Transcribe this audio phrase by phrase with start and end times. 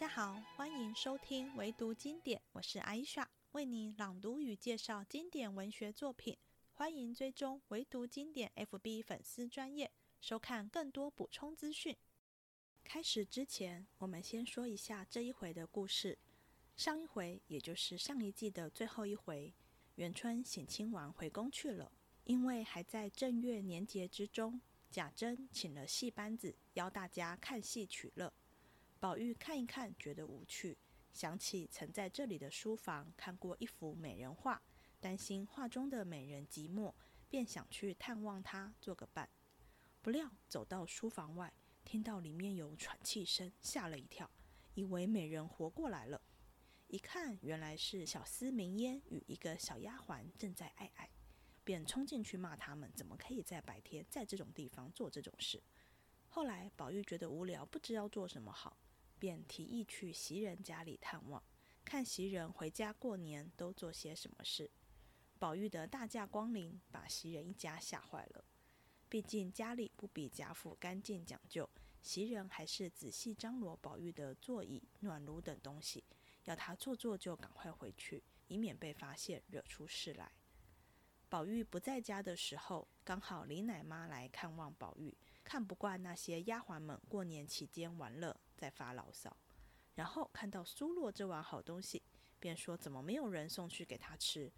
[0.00, 6.34] 大家好，欢迎收听唯读经典，我是艾莎，为你朗读与介绍经典文学作品。
[6.72, 11.94] 欢迎追踪唯读经典 FB 粉丝专业，收看更多补充资讯。
[12.82, 16.16] 开始之前，我们先说一下这一回的故事。
[16.78, 19.52] 上一回，也就是上一季的最后一回，
[19.96, 21.92] 元春省亲王回宫去了，
[22.24, 28.32] 因为还在正月年节之中，贾珍请了戏班子，邀大家看戏取乐。
[29.00, 30.76] 宝玉看一看，觉得无趣，
[31.10, 34.60] 想起曾在这里的书房看过一幅美人画，
[35.00, 36.92] 担心画中的美人寂寞，
[37.30, 39.26] 便想去探望她，做个伴。
[40.02, 41.50] 不料走到书房外，
[41.82, 44.30] 听到里面有喘气声，吓了一跳，
[44.74, 46.20] 以为美人活过来了。
[46.88, 51.08] 一看，原来是小厮明烟与一个小丫鬟正在爱爱，
[51.64, 55.62] 便冲进去骂他们，怎么可以在白天在这种地方做这种事？
[56.28, 58.76] 后来宝玉觉得无聊，不知要做什么好。
[59.20, 61.40] 便提议去袭人家里探望，
[61.84, 64.68] 看袭人回家过年都做些什么事。
[65.38, 68.44] 宝玉的大驾光临，把袭人一家吓坏了。
[69.08, 71.68] 毕竟家里不比贾府干净讲究，
[72.00, 76.04] 袭人还是仔细张罗宝玉的座椅、暖炉等东西，
[76.44, 80.32] 要他坐坐就赶快回去，以免被发现惹出事来。
[81.28, 85.16] 宝玉不在家的时候，刚好李奶妈来看望宝玉，
[85.50, 88.40] 看不惯那些丫鬟们过年期间玩乐。
[88.56, 89.36] 在发牢骚，
[89.96, 92.04] 然后看到苏洛这碗好东西，
[92.38, 94.52] 便说怎么没有人送去给他吃？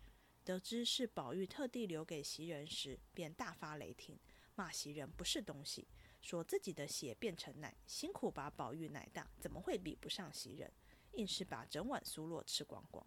[0.44, 4.18] 得知是宝玉特地留给袭人时，便大发雷霆，
[4.54, 5.88] 骂袭人不是东西，
[6.20, 10.70] 说自己的血变成奶，辛苦把宝玉奶大，怎么会比不上袭人？
[11.12, 13.06] 硬是把整碗苏洛吃光光。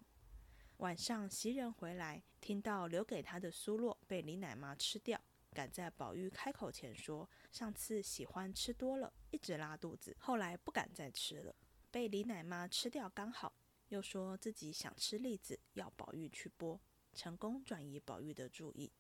[0.78, 5.22] 晚上袭人回来，听到留给他的苏洛被李奶妈吃掉。
[5.56, 11.56] 赶在宝玉开口前说：“上次喜欢吃多了，一直拉肚子，后来不敢再吃了，
[11.90, 13.54] 被李奶妈吃掉刚好。”
[13.90, 16.78] 又说自己想吃栗子，要宝玉去剥，
[17.14, 18.92] 成功转移宝玉的注意。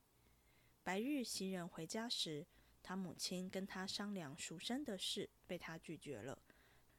[0.83, 2.45] 白日袭人回家时，
[2.81, 6.39] 他母亲跟他商量赎身的事，被他拒绝了。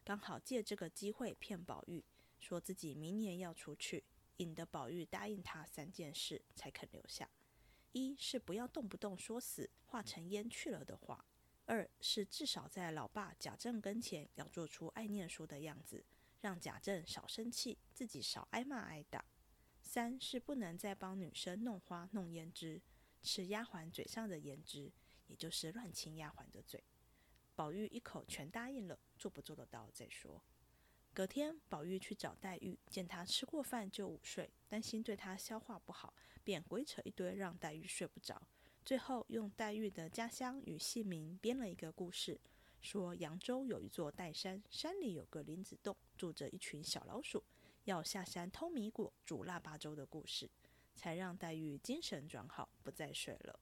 [0.04, 2.04] 刚好借这个机会骗宝玉，
[2.38, 4.04] 说自己明年要出去，
[4.38, 7.30] 引得宝玉答应他三件事，才肯留下。
[7.96, 11.18] 一是不要动不动说死化成烟去了的话；
[11.64, 16.04] 二是至少在老爸贾政跟前要做出爱念书的样子，
[16.42, 19.24] 让贾政少生气，自己少挨骂挨打；
[19.80, 22.82] 三是不能再帮女生弄花弄胭脂，
[23.22, 24.92] 吃丫鬟嘴上的胭脂，
[25.26, 26.84] 也就是乱亲丫鬟的嘴。
[27.54, 30.44] 宝玉一口全答应了，做不做得到再说。
[31.16, 36.12] 隔天，宝玉去找黛玉，见她吃过饭就午睡，担心对她消化不好，
[36.44, 38.46] 便鬼扯一堆，让黛玉睡不着。
[38.84, 42.38] 最后用黛玉的家乡与姓名编了一个故事，
[42.82, 47.42] 说扬州有一座岱山，山里有个林子洞，住着一群小老鼠，
[47.84, 50.50] 要下山偷米果煮腊八粥的故事，
[50.94, 53.58] 才让黛玉精神转好，不再睡了。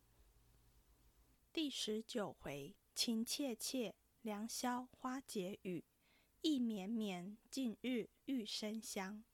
[1.53, 5.85] 第十九回，情切切，良宵花解语。
[6.45, 9.25] 意绵绵，近日玉生香。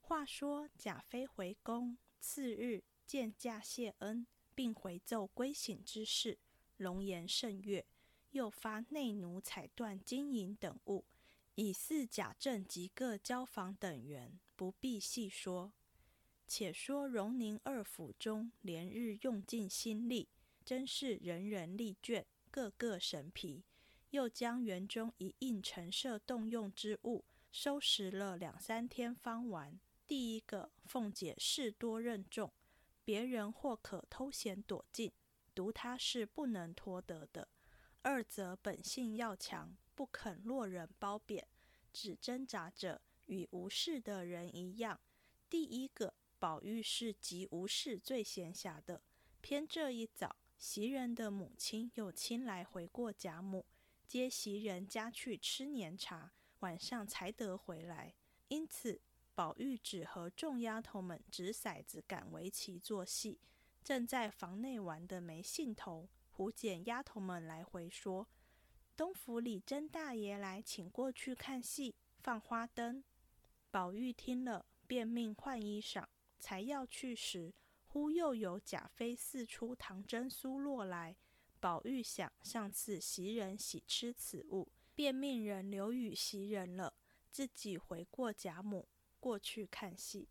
[0.00, 6.38] 话说贾妃回宫，次日见驾谢恩，并回奏归省之事，
[6.78, 7.84] 龙颜甚悦。
[8.30, 11.04] 又发内奴彩缎、金银等物，
[11.56, 15.74] 以赐贾政及各交房等员，不必细说。
[16.46, 20.30] 且说荣宁二府中，连日用尽心力，
[20.64, 23.62] 真是人人力倦，个个神疲。
[24.10, 29.78] 又将园中一应陈设动用之物收拾了两三天方完。
[30.06, 32.52] 第一个，凤姐事多任重，
[33.04, 35.12] 别人或可偷闲躲进，
[35.54, 37.48] 独她是不能脱得的；
[38.02, 41.46] 二则本性要强，不肯落人褒贬，
[41.92, 45.00] 只挣扎着与无事的人一样。
[45.48, 49.02] 第一个，宝玉是极无事最闲暇的，
[49.40, 53.66] 偏这一早，袭人的母亲又亲来回过贾母。
[54.10, 58.16] 接袭人家去吃年茶，晚上才得回来。
[58.48, 59.00] 因此，
[59.36, 63.38] 宝玉只和众丫头们掷骰子、赶围棋、做戏，
[63.84, 66.08] 正在房内玩得没兴头。
[66.28, 68.26] 胡捡丫头们来回说
[68.98, 73.04] ：“东府里甄大爷来，请过去看戏，放花灯。”
[73.70, 76.04] 宝玉听了，便命换衣裳。
[76.40, 77.54] 才要去时，
[77.86, 81.16] 忽又有贾妃四出唐真、苏洛来。
[81.60, 86.94] 宝玉想上次袭人喜吃此物，便命人留与袭人了，
[87.30, 88.88] 自己回过贾母
[89.20, 90.28] 过去看戏。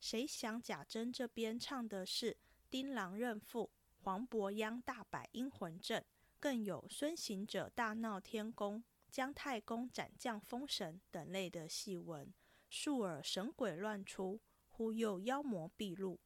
[0.00, 2.38] 谁想贾珍这边唱的是
[2.70, 3.70] 丁郎认父，
[4.00, 6.02] 黄伯央大摆阴魂阵，
[6.40, 12.32] 更有孙行者大闹天宫，姜太公斩将封神等类的戏文，
[12.70, 16.18] 数耳神鬼乱出，忽又妖魔毕露，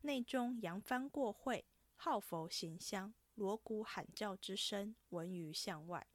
[0.00, 6.06] 内中扬帆过会，号佛行香，锣鼓喊叫之声闻于巷外，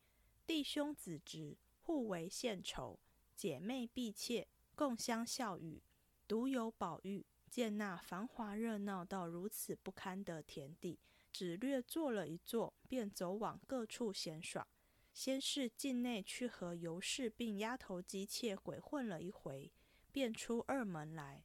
[0.46, 3.00] 弟兄子侄互为献酬，
[3.36, 5.82] 姐妹婢妾共相笑语。
[6.28, 11.00] 独有宝玉见那繁华热闹到如此不堪的田地，
[11.32, 14.68] 只略坐了一坐，便走往各处闲耍。
[15.12, 19.72] 先是境内去和尤氏并丫头姬妾鬼混了一回，
[20.12, 21.44] 便出二门来。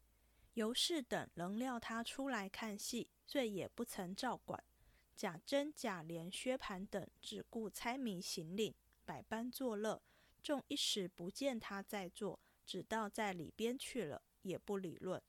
[0.52, 4.62] 尤氏等仍料他出来看戏，遂也不曾照管。
[5.16, 8.74] 贾珍、贾琏、薛蟠等只顾猜谜行令，
[9.04, 10.02] 百般作乐。
[10.42, 14.22] 众一时不见他在座，只道在里边去了。
[14.42, 15.22] 也不理论。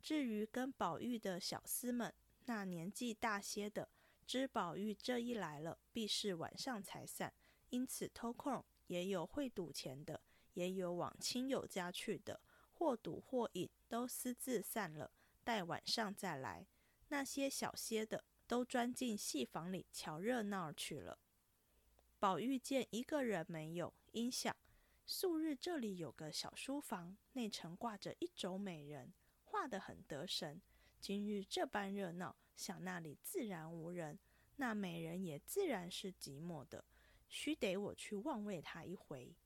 [0.00, 2.14] 至于跟宝玉的小厮们，
[2.46, 3.90] 那年纪大些的，
[4.26, 7.34] 知宝玉这一来了，必是晚上才散，
[7.68, 10.18] 因此偷空也有会赌钱的，
[10.54, 12.40] 也有往亲友家去的，
[12.72, 15.10] 或赌或饮，都私自散了，
[15.42, 16.66] 待晚上再来。
[17.08, 21.18] 那些小些的，都钻进戏房里瞧热闹去了。
[22.18, 24.54] 宝玉见一个人没有，因想。
[25.06, 29.12] 素日这里有个小书房，内城挂着一轴美人，
[29.42, 30.62] 画得很得神。
[30.98, 34.18] 今日这般热闹，想那里自然无人，
[34.56, 36.86] 那美人也自然是寂寞的，
[37.28, 39.36] 须得我去望慰她一回。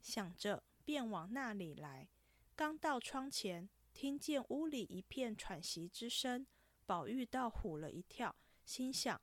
[0.00, 2.08] 想着，便往那里来。
[2.54, 6.46] 刚到窗前，听见屋里一片喘息之声，
[6.86, 8.36] 宝玉倒唬了一跳，
[8.68, 9.18] 心想：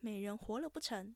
[0.00, 1.14] 美人活了不成？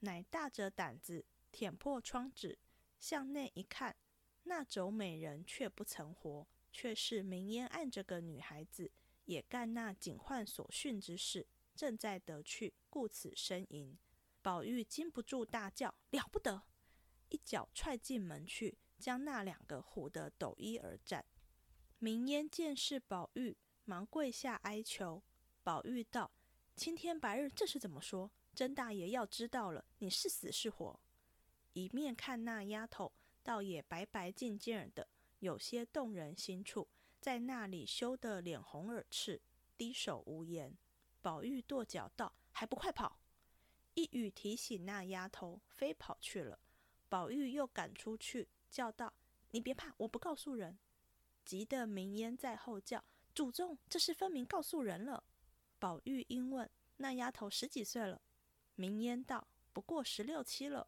[0.00, 2.58] 乃大着胆子舔破窗纸。
[2.98, 3.94] 向内一看，
[4.42, 8.90] 那轴美人却不曾活，却是明烟暗着个女孩子，
[9.26, 11.46] 也干那警幻所训之事，
[11.76, 13.96] 正在得去，故此呻吟。
[14.42, 16.64] 宝玉禁不住大叫：“了不得！”
[17.30, 21.24] 一脚踹进门去，将那两个唬得抖衣而战。
[22.00, 25.22] 明烟见是宝玉，忙跪下哀求。
[25.62, 26.32] 宝玉道
[26.80, 28.30] ：“青天白日，这是怎么说？
[28.54, 30.98] 甄大爷要知道了，你是死是活？”
[31.74, 33.12] 一面看那丫头，
[33.42, 35.06] 倒也白白净净的，
[35.40, 36.88] 有些动人心处，
[37.20, 39.42] 在那里羞得脸红耳赤，
[39.76, 40.74] 低首无言。
[41.20, 43.18] 宝玉跺脚道：“还不快跑！”
[43.92, 46.58] 一语提醒那丫头，飞跑去了。
[47.10, 49.12] 宝玉又赶出去，叫道
[49.52, 50.78] ：“你别怕，我不告诉人。”
[51.44, 53.04] 急得明烟在后叫
[53.34, 55.22] ：“祖宗，这是分明告诉人了。”
[55.80, 58.20] 宝玉因问：“那丫头十几岁了？”
[58.76, 60.86] 明烟道：“不过十六七了。”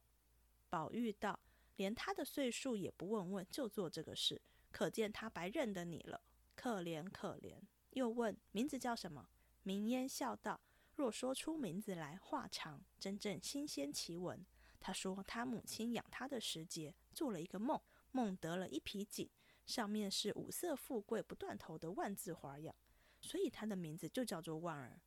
[0.68, 1.40] 宝玉道
[1.76, 4.40] ：“连她的岁数也不问问，就做这个事，
[4.70, 6.22] 可见他白认得你了，
[6.54, 7.58] 可怜可怜。”
[7.90, 9.28] 又问名字叫什么？
[9.62, 10.60] 明烟笑道
[10.94, 14.44] ：“若说出名字来，话长，真正新鲜奇闻。
[14.78, 17.80] 他说他母亲养他的时节，做了一个梦，
[18.10, 19.30] 梦得了一匹锦，
[19.64, 22.74] 上面是五色富贵不断头的万字花样，
[23.22, 25.00] 所以他的名字就叫做万儿。”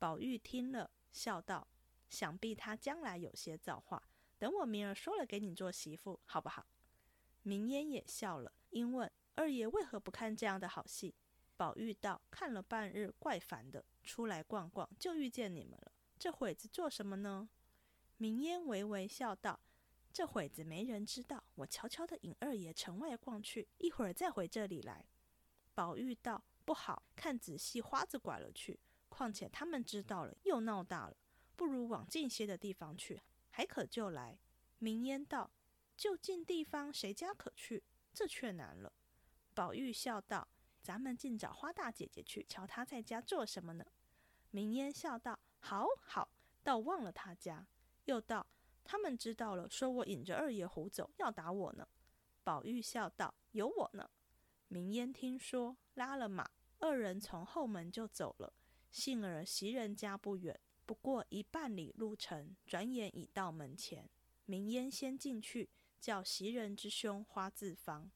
[0.00, 1.68] 宝玉听了，笑道
[2.10, 4.02] ：“想必他将来有些造化。”
[4.40, 6.66] 等我明儿说了给你做媳妇，好不好？
[7.44, 11.14] 明烟也笑了，因问二爷为何不看这样的好戏？
[11.56, 15.92] 宝玉道：看了半日，怪烦的，出来逛逛，就遇见你们了。
[16.18, 17.48] 这会子做什么呢？
[18.16, 19.60] 明烟微微笑道：
[20.12, 25.06] 这会子没人知道，我悄悄的引二爷城外逛去，一会儿再回这里来。
[25.74, 28.80] 宝玉道：不好，看仔细，花子拐了去。
[29.08, 31.16] 况且他们知道了，又闹大了，
[31.54, 33.22] 不如往近些的地方去。
[33.50, 34.40] 还可就来。
[34.78, 35.52] 明烟道
[35.96, 37.84] ：“就近地方，谁家可去？
[38.12, 38.92] 这却难了。”
[39.54, 40.48] 宝玉笑道
[40.82, 43.84] ：“咱们尽找花大姐姐去，瞧她在家做什么呢？”
[44.50, 46.28] 明烟笑道：“好好，
[46.64, 47.64] 倒忘了她家。”
[48.06, 48.44] 又道
[48.82, 51.86] ：“他们知道了，说我引着二爷胡走，要打我呢。”
[52.42, 54.10] 宝玉笑道：“有我呢。”
[54.66, 56.50] 明烟听说，拉了马，
[56.82, 58.52] 二人从后门就走了。
[58.90, 60.58] 幸而袭人家不远。
[60.84, 64.10] 不过一半里路程，转眼已到门前。
[64.46, 65.70] 明烟先进去，
[66.00, 68.10] 叫袭人之兄花自芳。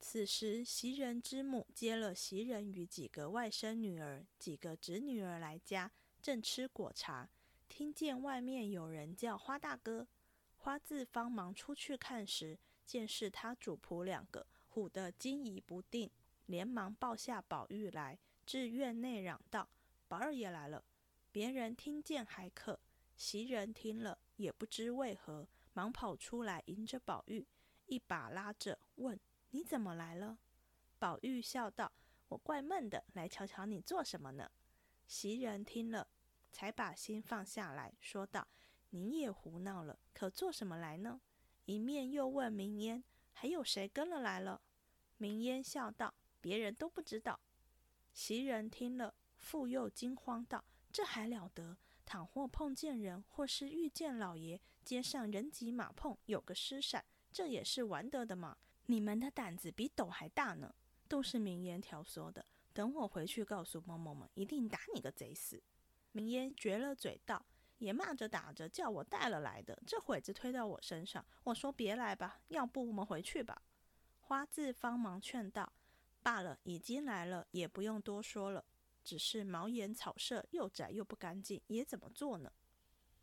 [0.00, 7.30] 此时袭人之母接了袭人与几个外甥女儿、几个侄女儿来家，正吃果茶，
[7.68, 10.08] 听见外面有人叫花大哥。
[10.56, 16.10] 花自芳忙出去看时，见是他主仆两个，唬得惊疑不定，
[16.48, 19.68] 连忙抱下宝玉来，至院内嚷道
[20.08, 20.84] ：“宝二爷来了。”
[21.30, 22.80] 别人听见还可，
[23.14, 27.46] 袭人听了也不知为何，忙跑出来迎着宝玉，
[27.84, 30.38] 一把拉着问：“你怎么来了？”
[30.98, 31.92] 宝玉笑道
[32.28, 34.50] ：“我怪闷的，来瞧瞧你做什么呢？”
[35.06, 36.08] 袭人听了，
[36.50, 38.48] 才把心放下来说道
[38.90, 41.20] ：“你也胡闹了，可做什么来呢？”
[41.66, 44.62] 一面又问明烟：“还有谁跟了来了？”
[45.18, 47.38] 明烟笑道：“别人都不知道。”
[48.12, 51.76] 袭人听了，复又惊慌道：“这还了得！
[52.04, 58.56] 倘或碰见人，或是遇见老爷，街上人挤马碰，有个失闪，这也是玩得的嘛！
[58.86, 60.74] 你们的胆子比斗还大呢！
[61.06, 62.44] 都是明烟挑唆的。
[62.72, 65.62] 等我回去告诉嬷嬷们，一定打你个贼死！”
[66.12, 67.44] 明烟撅了嘴道。
[67.78, 71.24] 也骂着打着叫我带了来的，这会子推到我身上。
[71.44, 73.62] 我说别来吧，要不我们回去吧。
[74.18, 75.72] 花字方忙劝道
[76.28, 78.62] ：“罢了，已经来了，也不用多说了。
[79.02, 82.52] 只是茅檐草舍又窄又不干净，也怎么做呢？”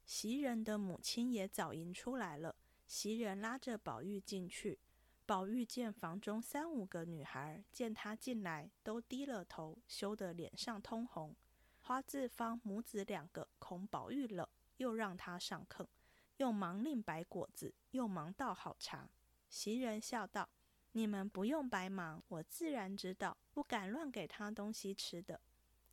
[0.07, 2.55] 袭人的母亲也早迎出来了，
[2.87, 4.79] 袭人拉着宝玉进去。
[5.23, 11.35] 宝玉见房中三五个女孩，见他进来，都低了头，羞得脸上通红。
[11.81, 14.47] 花字方母子两个恐宝玉冷，
[14.77, 15.85] 又让他上炕，
[16.37, 19.07] 又忙令摆果子，又忙倒好茶。
[19.47, 20.49] 袭人笑道
[20.97, 25.41] ：“你们不用白忙，我自然知道，不敢乱给他东西吃的。”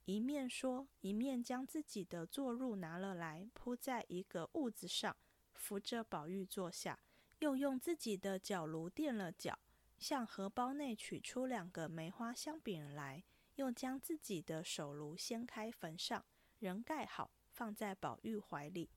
[0.06, 5.16] 一面说，一面将自己的坐褥拿了来，铺在一个褥子上，
[5.54, 7.00] 扶着宝玉坐下，
[7.40, 9.58] 又用自己的脚炉垫了脚，
[9.98, 13.24] 向荷包内取出两个梅花香饼来。
[13.56, 16.24] 又将自己的手炉掀开焚上，
[16.60, 18.88] 人盖好，放在宝玉怀里，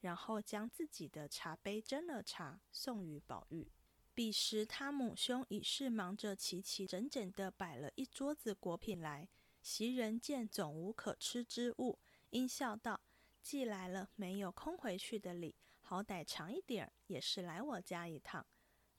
[0.00, 3.70] 然后将自己的茶杯斟了茶，送与宝玉。
[4.14, 9.28] 彼时他母兄已是忙着齐齐整整的摆了一桌子果品来。
[9.62, 11.98] 袭人见总无可吃之物，
[12.30, 13.00] 因笑道
[13.40, 18.46] ：“既来了，没有空回去的理，好歹尝一点儿，也是来我家一趟。”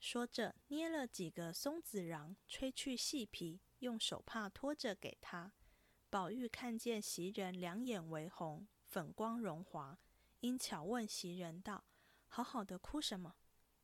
[0.00, 3.60] 说着，捏了几个松子瓤，吹去细皮。
[3.80, 5.52] 用手帕托着给他。
[6.08, 9.98] 宝玉看见袭人两眼微红，粉光荣华，
[10.40, 11.84] 因巧问袭人道
[12.26, 13.34] ：“好好的哭什么？”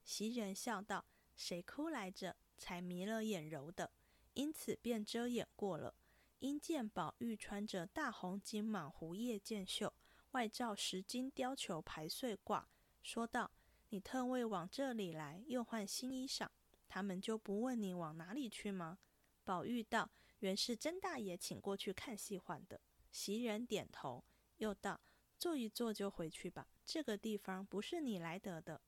[0.03, 1.05] 袭人笑道
[1.41, 2.37] ：“谁哭来着？
[2.59, 3.91] 才迷了眼揉的，
[4.35, 5.95] 因此便遮掩过了。”
[6.41, 9.91] 因见宝玉穿着大红金蟒狐叶箭袖，
[10.33, 12.67] 外罩十金貂裘排穗褂，
[13.03, 13.51] 说道
[13.89, 16.47] ：“你特为往这里来，又换新衣裳，
[16.87, 18.99] 他们就不问你往哪里去吗？”
[19.43, 22.79] 宝玉道：“原是甄大爷请过去看戏换的。”
[23.11, 24.23] 袭人点头，
[24.59, 25.01] 又道
[25.39, 28.83] ：“坐一坐就回去吧，这个地方不是你来得的。”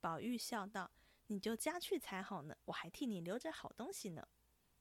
[0.00, 0.90] 宝玉笑道
[1.26, 4.26] ：“你就家去才好呢，我还替你留着好东西呢。”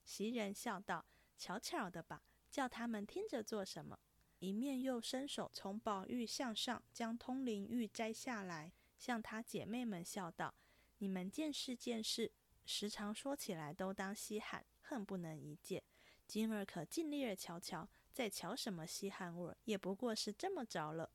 [0.03, 1.05] 袭人笑道
[1.37, 3.97] ：“巧巧的吧，叫他们听着做什么？”
[4.39, 10.53] 一面又伸手从宝玉项上将通灵玉摘下来，向他姐妹们笑道
[10.99, 12.31] ：“你们见识见识，
[12.65, 15.81] 时常说起来都当稀罕。”恨不能一见，
[16.27, 21.09] 今儿可尽力儿瞧瞧，再瞧什么稀罕味，也不过是这么着了。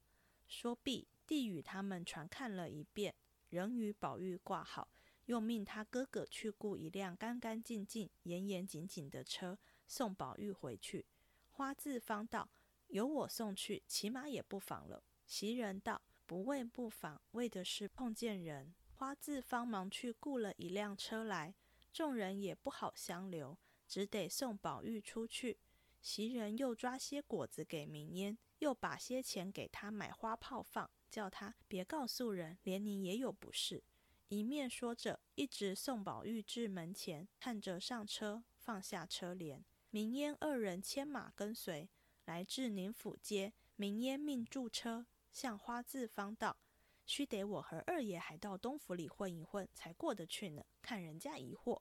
[0.48, 3.14] 说毕，递与他们传看了一遍，
[3.50, 4.88] 仍与宝玉挂好，
[5.28, 11.04] 又命他哥哥去雇一辆干干净净、严严谨谨的车，送宝玉回去。
[11.50, 12.48] 花字方道
[12.88, 21.54] ：“由我送去，起码也不妨了。”袭人道：“不为不妨，为的是碰见人。”花字方忙去雇了一辆车来。
[21.92, 25.58] 众人也不好相留，只得送宝玉出去。
[26.00, 33.84] 袭人又抓些果子给明烟，又把些钱给他买花炮放，叫他别告诉人，连你也有不是。
[34.28, 39.64] 一面说着，一直送宝玉至门前，看着上车，放下车帘。
[39.88, 41.88] 明烟二人牵马跟随，
[42.26, 43.54] 来至宁府街。
[43.76, 46.58] 明烟命驻车，向花字方道。
[47.06, 50.62] 须得我和二爷还到东府里混一混，才过得去呢。
[50.82, 51.80] 看人家疑惑。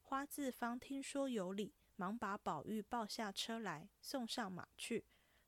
[0.00, 5.04] 花字方听说有理，忙把宝玉抱下车来，送上马去。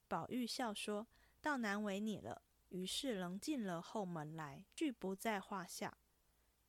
[0.08, 1.06] 宝玉笑说
[1.40, 5.96] ：“倒难为你了。”于是仍进了后门来，俱不在话下。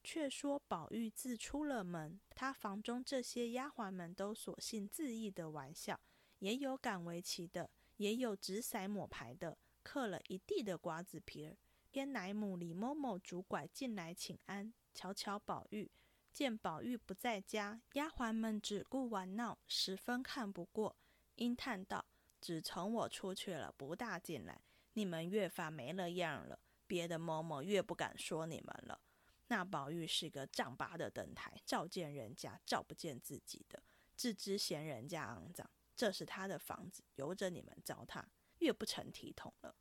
[0.03, 6.00] 却说宝玉自出了门，他房中这些丫鬟们都索性自意的玩笑，
[6.39, 11.55] 也有赶围棋的，也有掷骰抹牌的，嗑了一地的瓜子皮儿。
[11.91, 15.91] 天奶母李某某拄拐进来请安，瞧瞧宝玉，
[16.34, 20.96] 见宝玉不在家，丫鬟们只顾玩闹，十分看不过，
[21.36, 22.03] 因叹道
[22.41, 24.63] ：“只从我出去了，不大进来，
[24.94, 26.60] 你们越发没了样了。
[26.88, 29.00] 别的嬷嬷越不敢说你们了。
[29.48, 33.82] 那宝玉是个丈八的灯台，照见人家，照不见自己的，
[34.16, 35.70] 自知嫌人家肮脏。
[35.96, 38.24] 这是他的房子，由着你们糟蹋，
[38.60, 39.76] 越不成体统了。”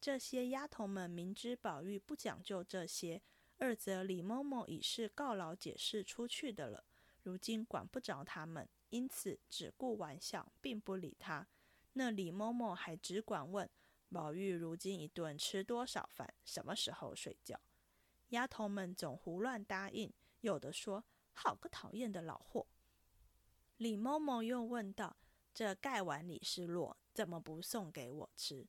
[0.00, 3.22] 这些丫头们明知宝玉不讲究这些，
[3.56, 6.84] 二则李嬷嬷已是告老解释出去的了，
[7.22, 11.48] 如今管不着他们，因此只顾玩笑，并不理他。
[11.94, 13.68] 那李嬷嬷还只管问
[14.14, 17.60] 宝玉如今一顿吃多少饭，什么时候睡觉。
[18.28, 21.04] 丫头们总胡乱答应，有的说
[21.34, 22.66] ：“好个讨厌的老货。”
[23.76, 25.16] 李嬷嬷又问道
[25.52, 28.66] ：“这盖碗里是落，怎么不送给我吃？”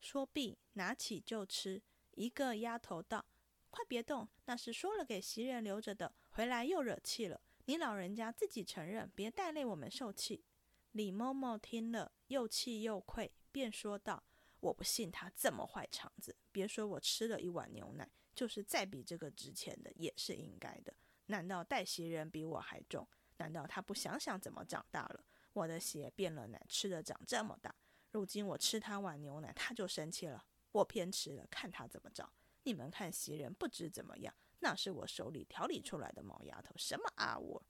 [0.00, 1.82] 说毕，拿起就吃。
[2.12, 3.24] 一个丫头道
[3.70, 7.40] ：“快别动，那是说了给袭人留着的，回来又惹气了。
[7.64, 10.44] 你老人家自己承认，别带累我们受气。”
[10.92, 14.22] 李嬷嬷听了，又气又愧，便说道
[14.62, 20.94] ：“我不信他这么坏肠子，别说我吃了一碗牛奶，就是再比这个值钱的，也是应该的。
[21.26, 23.06] 难道带袭人比我还重？
[23.38, 25.24] 难道他不想想怎么长大了？
[25.52, 27.74] 我的血变了奶，吃的长这么大，
[28.10, 30.44] 如今我吃他碗牛奶，他就生气了。
[30.70, 32.32] 我偏吃了，看他怎么着。
[32.62, 37.64] 你们看袭人不知怎么样，那是我手里调理出来的毛丫头，什么阿窝？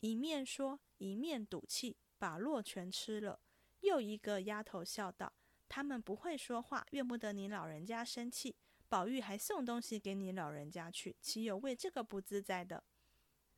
[0.00, 1.96] 一面说，一面赌气。
[2.18, 3.38] 把落全吃了。
[3.80, 5.34] 又一个丫头笑道
[5.68, 8.56] ：“他们不会说话，怨不得你老人家生气。
[8.88, 12.84] 宝玉还送东西给你老人家去，岂有为这个不自在的？”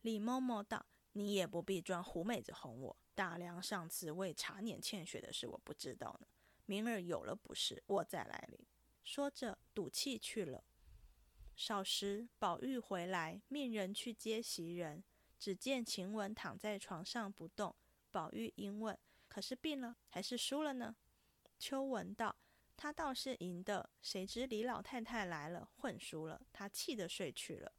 [0.01, 2.97] 李嬷嬷道：“你也不必装狐妹子哄我。
[3.13, 6.27] 大梁上次为茶碾欠血的事，我不知道呢。
[6.65, 8.59] 明儿有了不是，我再来领。”
[9.03, 10.63] 说着赌气去了。
[11.55, 15.03] 少时，宝玉回来，命人去接袭人，
[15.37, 17.75] 只见晴雯躺在床上不动。
[18.11, 18.97] 宝玉因问
[19.27, 20.95] ：“可是病了，还是输了呢？”
[21.59, 22.35] 秋文道
[22.77, 27.73] ：“他倒是赢的，谁知李老太太来了，混输了，他气得睡去了。”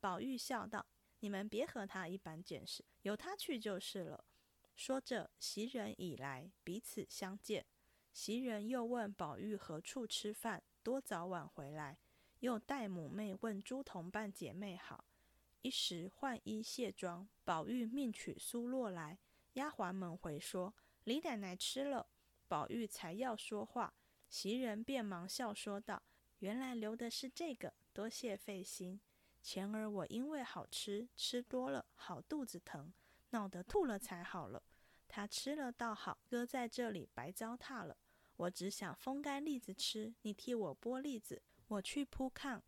[0.00, 0.86] 宝玉笑道
[1.20, 4.24] ：“你们别和他一般见识，由他去就是了。”
[4.74, 7.66] 说着，袭人已来，彼此相见。
[8.14, 11.98] 袭人又问宝玉何处吃饭，多早晚回来，
[12.38, 15.04] 又带母妹问诸同伴姐妹好。
[15.60, 19.18] 一时换衣卸妆，宝玉命取苏洛来。
[19.54, 20.74] 丫鬟们回说
[21.04, 22.08] ：“李奶奶吃了。”
[22.50, 23.94] 宝玉才要说话，
[24.28, 26.02] 袭人便忙笑说道
[26.40, 29.00] ：“原来留的是这个，多谢费心。
[29.40, 32.92] 前儿我因为好吃，吃多了，好肚子疼，
[33.30, 34.64] 闹得吐了才好了。
[35.06, 37.96] 他吃了倒好，搁在这里白糟蹋了。
[38.34, 42.60] 我只想风干栗子吃，你替我剥栗子，我去铺炕。”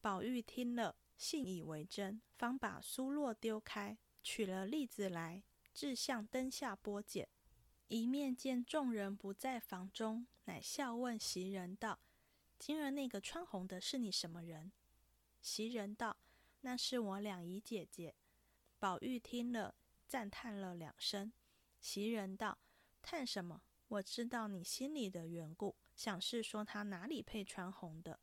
[0.00, 5.42] 宝玉听了，信以为真，方把酥络丢开，取了栗子来。
[5.74, 7.28] 志向灯下剥茧，
[7.88, 12.00] 一面见众人不在房中，乃笑问袭人道
[12.58, 14.72] ：“今儿那个穿红的是你什么人？”
[15.40, 16.16] 袭人道
[16.62, 18.16] ：“那是我两姨姐姐。”
[18.80, 19.76] 宝玉听了，
[20.08, 21.32] 赞叹了两声。
[21.80, 22.58] 袭人道
[23.00, 23.62] ：“叹什么？
[23.86, 28.18] 我知道你心里的缘故，想是说他哪里配穿红的。”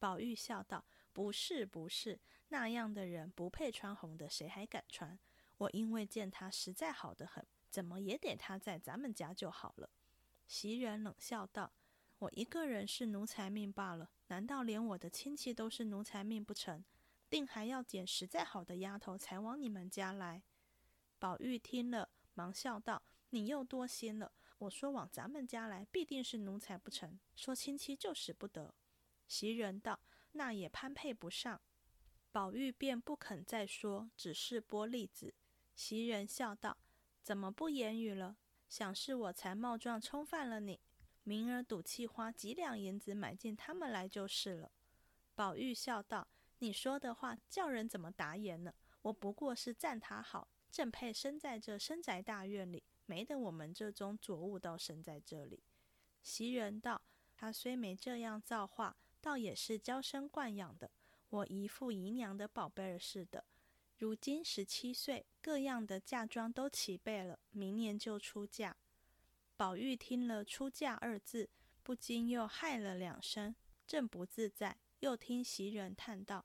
[0.00, 5.16] 宝玉笑道：“不是，不是，那样的人不配穿红的，谁还敢穿？”
[5.58, 9.90] 我因为见他实在好得很，怎么也得他在咱们家就好了。
[10.46, 11.74] 袭人冷笑道
[12.20, 16.82] ：“我一个人是奴才命罢了，难道连我的亲戚都是奴才命不成？
[17.28, 20.42] 定还要捡实在好的丫头才往你们家来？”
[21.20, 24.32] 宝玉听了，忙笑道：“你又多心了。
[24.56, 27.20] 我说往咱们家来，必定是奴才不成？
[27.34, 28.74] 说亲戚就使不得。”
[29.28, 30.00] 袭人道
[30.32, 31.60] ：“那也攀配不上。”
[32.32, 35.34] 宝玉便不肯再说，只是剥栗子。
[35.74, 36.78] 袭人笑道
[37.26, 38.36] ：“怎么不言语了？
[38.68, 40.78] 想是我才冒撞冲犯了你，
[41.24, 44.70] 明儿赌气花几两银子买进他们来就是了。”
[45.34, 46.28] 宝玉笑道
[46.60, 48.72] ：“你说的话叫人怎么答言呢？
[49.02, 55.64] 我不过是赞他好，正配生在这深宅大院里，没得我们这种浊物倒生在这里。”
[56.22, 57.02] 袭人道
[57.34, 60.88] ：“他虽没这样造化，倒也是娇生惯养的，
[61.30, 63.44] 我姨父姨娘的宝贝儿似的。”
[63.98, 68.76] 如今十七岁，各样的嫁妆都齐备了，明年就出嫁。
[69.56, 71.48] 宝玉听了“出嫁”二字，
[71.82, 73.56] 不禁又害了两声，
[73.86, 74.76] 正不自在。
[75.00, 76.44] 又听袭人叹道：“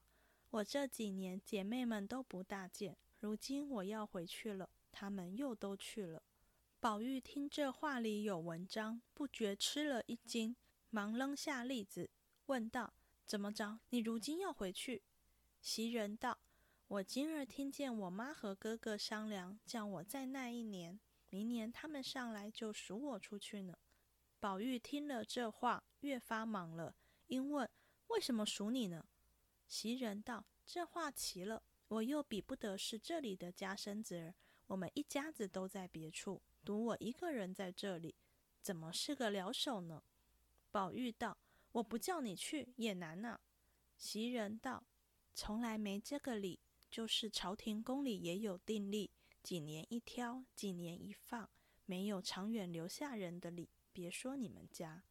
[0.49, 6.23] 我这几年姐妹们都不大见，如今我要回去了，她们又都去了。”
[6.79, 10.55] 宝玉听这话里有文章，不觉吃了一惊，
[10.89, 12.09] 忙扔下栗子，
[12.45, 12.93] 问道
[13.27, 13.81] ：“怎么着？
[13.89, 15.03] 你如今要回去？”
[15.61, 16.39] 袭人道。
[16.91, 20.99] 我今儿听见我妈和哥哥商量，叫我再耐一年，
[21.29, 23.77] 明年他们上来就赎我出去呢。
[24.41, 26.93] 宝玉听了这话，越发忙了，
[27.27, 27.69] 因问
[28.07, 29.05] ：“为什么赎你呢？”
[29.69, 34.35] 袭人道：“这话奇了，我又比不得是这里的家生子儿，
[34.67, 38.13] 我们一家子都在别处，独我一个人在这里，
[38.61, 40.03] 怎么是个了手呢？”
[40.71, 41.37] 宝玉道
[41.71, 43.39] ：“我不叫你去也难呐。”
[43.95, 44.83] 袭人道
[45.33, 46.59] ：“从来没这个理。”
[46.91, 49.09] 就是朝廷宫里也有定例，
[49.41, 51.49] 几年一挑，几年一放，
[51.85, 53.69] 没有长远留下人的理。
[53.93, 55.03] 别说你们家，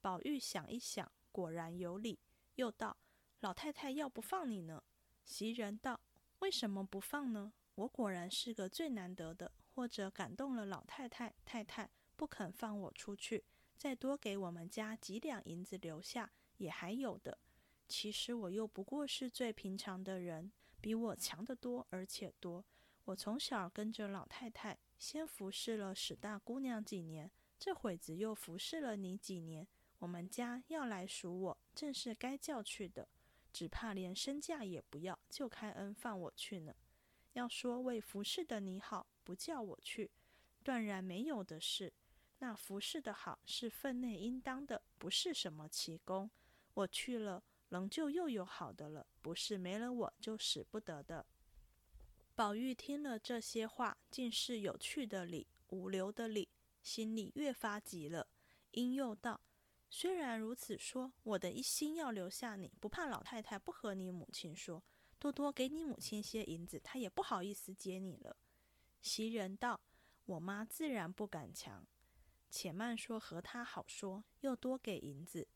[0.00, 2.18] 宝玉想一想，果然有理。
[2.54, 2.96] 又道
[3.40, 4.82] ：“老太太要不放你呢？”
[5.24, 6.00] 袭人道
[6.40, 7.52] ：“为什么不放呢？
[7.74, 13.44] 我果然是个最难得的，或者感动了老太太、太太，不肯放我出去，
[13.76, 17.38] 再多给我们家几两银子留下，也还有的。
[17.86, 22.64] 其实我又不过是最平常的人，比我强得多，而且多。
[23.04, 29.66] 我从小跟着老太太，先服侍了史大姑娘几年，这会子又服侍了你几年。”
[30.00, 33.08] 我们家要来赎我，正是该叫去的，
[33.52, 36.72] 只怕连身价也不要，就开恩放我去呢。
[37.32, 40.10] 要说为服侍的你好，不叫我去，
[40.62, 41.92] 断然没有的事。
[42.38, 46.30] 那服侍的好是分内应当的，不是什么奇功。
[46.74, 51.26] 我去了，仍旧又有好的了，不是没了我就使不得的。
[52.34, 56.48] 宝玉听了这些话，竟是有趣的理，无留的理，
[56.82, 58.28] 心里越发急了，
[58.70, 59.40] 因又道。
[59.90, 64.82] 虽然如此说，我的一心要留下你，不怕老太太不和你母亲说，
[65.18, 68.36] 多多给你母亲些银子，她也不好意思接你了。
[69.00, 69.80] 袭人道
[70.26, 71.86] ：“我妈自然不敢强，
[72.50, 75.48] 且慢说和她好说，又多给银子，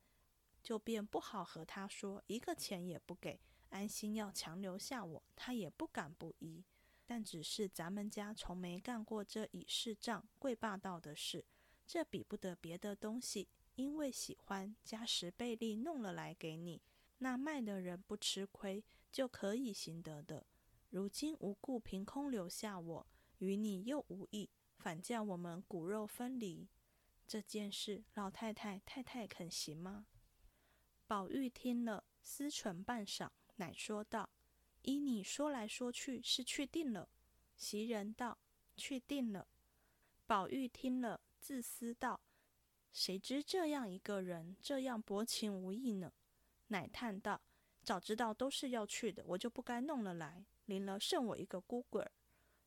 [0.63, 6.65] 就便不好和他说，一个钱也不给，安心要强留下我，他也不敢不依。
[7.05, 11.45] 但只是咱们家从没干过这以势仗贵霸道的事，
[11.87, 16.83] 这比不得别的东西。”因为喜欢，加十倍利弄了来给你，
[17.19, 20.47] 那卖的人不吃亏，就可以行得的。
[20.91, 23.07] 如今无故凭空留下我，
[23.39, 26.69] 与你又无益，反叫我们骨肉分离。
[27.27, 30.05] 这件事，老太太、太太肯行吗？
[31.13, 34.31] 宝玉听了，思忖半晌，乃说道
[34.81, 37.07] ：“依你说来说去，是去定了。”
[37.55, 38.39] 袭人道
[38.79, 39.47] ：“去定了。”
[40.27, 42.19] 宝玉听了，自思道。
[42.95, 46.15] 谁知这样一个人这样薄情无义呢？
[46.69, 47.43] 乃叹道
[47.85, 52.11] ：“早知道都是要去的，我就不该弄了来，临了剩我一个孤鬼。”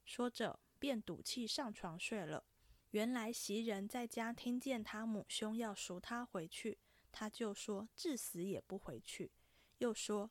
[0.05, 2.45] 说着，便赌气上床睡了。
[2.91, 6.77] 原来袭人在家听见他母兄要赎他回去，
[7.17, 9.31] 他就说：“至死也不回去。”
[9.79, 10.29] 又说：“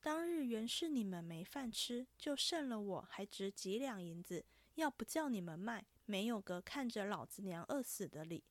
[0.00, 8.42] 当日原是你们没饭吃，就剩了我还值几两银子，要不叫你们卖，没有个看着老子娘饿死的理。”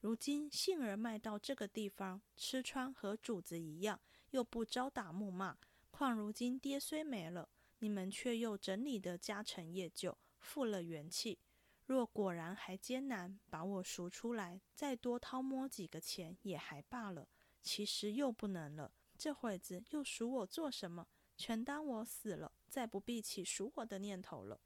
[0.00, 5.58] 如今幸而卖到这个地方，吃穿和主子一样，又不招打木骂。
[5.90, 11.38] 况如今爹虽没了，你们却又整理的家成业就，复了元气。
[11.86, 17.28] 若果然还艰难，把我赎出来，再多掏摸几个钱也还罢了。
[17.62, 21.06] 其实又不能了，这会子又赎我做什么？
[21.36, 24.60] 全当我死了，再不必起赎我的念头了。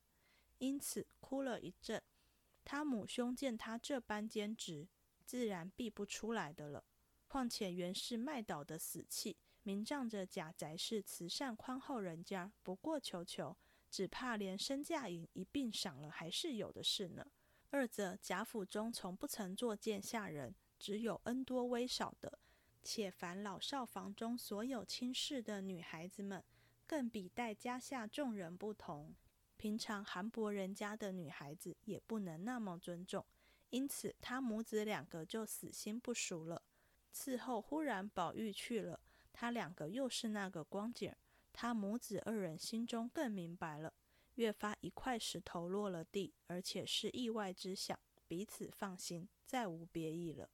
[0.58, 2.02] 因此哭了一阵。
[2.64, 4.88] 他母兄见他这般坚持。
[5.26, 6.84] 自然避不出来的了。
[7.28, 13.56] 况且原是卖倒的死气，明仗着贾宅是慈善宽厚人家，不过求求，
[13.90, 17.26] 只怕连身价银一并赏了，还是有的是呢。
[17.70, 22.38] 二则贾府中从不曾作见下人，只有恩多威少的，
[22.82, 26.42] 且凡老少房中所有亲事的女孩子们，
[26.86, 29.14] 更比待家下众人不同。
[29.56, 33.24] 平常寒薄人家的女孩子，也不能那么尊重。
[33.68, 36.62] 因此，他母子两个就死心不赎了。
[37.14, 38.98] 伺候忽然宝玉去了，
[39.32, 41.14] 他两个又是那个光景，
[41.60, 43.92] 他母子二人心中更明白了，
[44.36, 50.48] 越发一块石头落了地，而且是意外之想，彼此放心，再无别意了。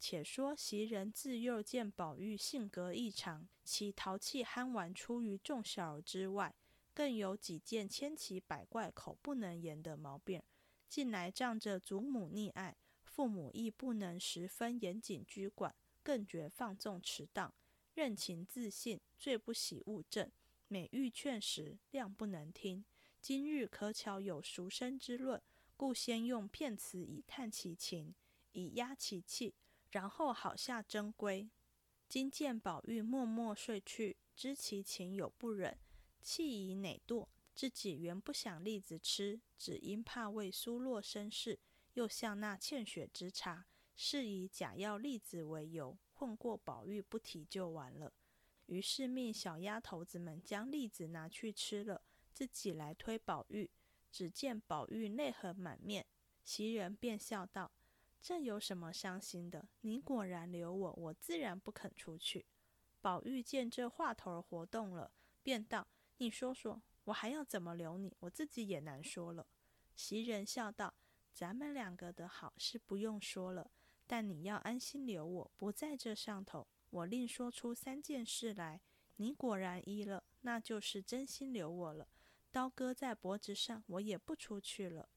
[0.00, 6.54] 且说袭人自幼见宝玉性格异常，其淘气憨玩出于众小儿之外，
[6.94, 10.42] 更有几件千奇百怪、口不能言的毛病。
[10.88, 17.52] 近来仗着祖母溺爱，父母亦不能十分严谨拘管，更觉放纵迟当，
[17.98, 20.30] 任情自信，最不喜物证。
[20.68, 22.84] 每欲劝时，谅不能听。
[23.20, 25.42] 今日可巧有赎身之论，
[25.76, 28.14] 故先用骗词以探其情，
[28.52, 29.52] 以压其气，
[29.90, 31.50] 然后好下真规。
[32.08, 35.76] 今见宝玉默默睡去，知其情有不忍，
[36.22, 37.26] 气已馁惰。
[37.52, 41.58] 自己原不想栗子吃，只因怕为苏洛生事，
[41.94, 48.12] 又向那欠血之茶，是以假药栗子为由，混过宝玉不提就完了。
[48.66, 52.02] 于是命小丫头子们将栗子拿去吃了，
[52.34, 53.70] 自己来推宝玉。
[54.10, 56.04] 只见宝玉泪痕满面，
[56.42, 57.70] 袭人便笑道
[58.20, 59.68] ：“这有什么伤心的？
[59.82, 62.44] 你果然留我，我自然不肯出去。”
[63.00, 65.86] 宝玉见这话头儿活动了，便道
[66.18, 68.14] ：“你说说。”我还要怎么留你？
[68.20, 69.46] 我自己也难说了。
[69.94, 70.92] 袭人笑道
[71.32, 73.70] ：“咱们两个的好是不用说了，
[74.08, 76.66] 但你要安心留我，不在这上头。
[76.90, 78.80] 我另说出三件事来，
[79.16, 82.08] 你果然依了，那就是真心留我了。
[82.50, 85.10] 刀割在脖子上，我也不出去了。”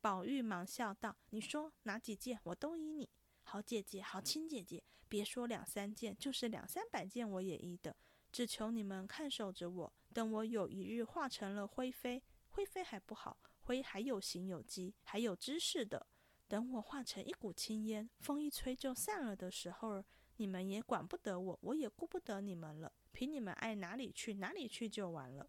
[0.00, 3.10] 宝玉忙笑道：“你说哪几件，我都依你。
[3.42, 7.94] 好姐姐，好亲姐姐，别说两三件，就是两三百件，我也依的。
[8.32, 16.06] 只求你们看守着我，等我有一日化成了灰飞，灰飞还不好，灰还有形有机，还有知识的。
[16.52, 20.04] 等我化成一股青烟，风一吹就散了的时候，
[20.36, 25.48] 你们也管不得我，我也顾不得你们了，凭你们爱哪里去哪里去就完了。”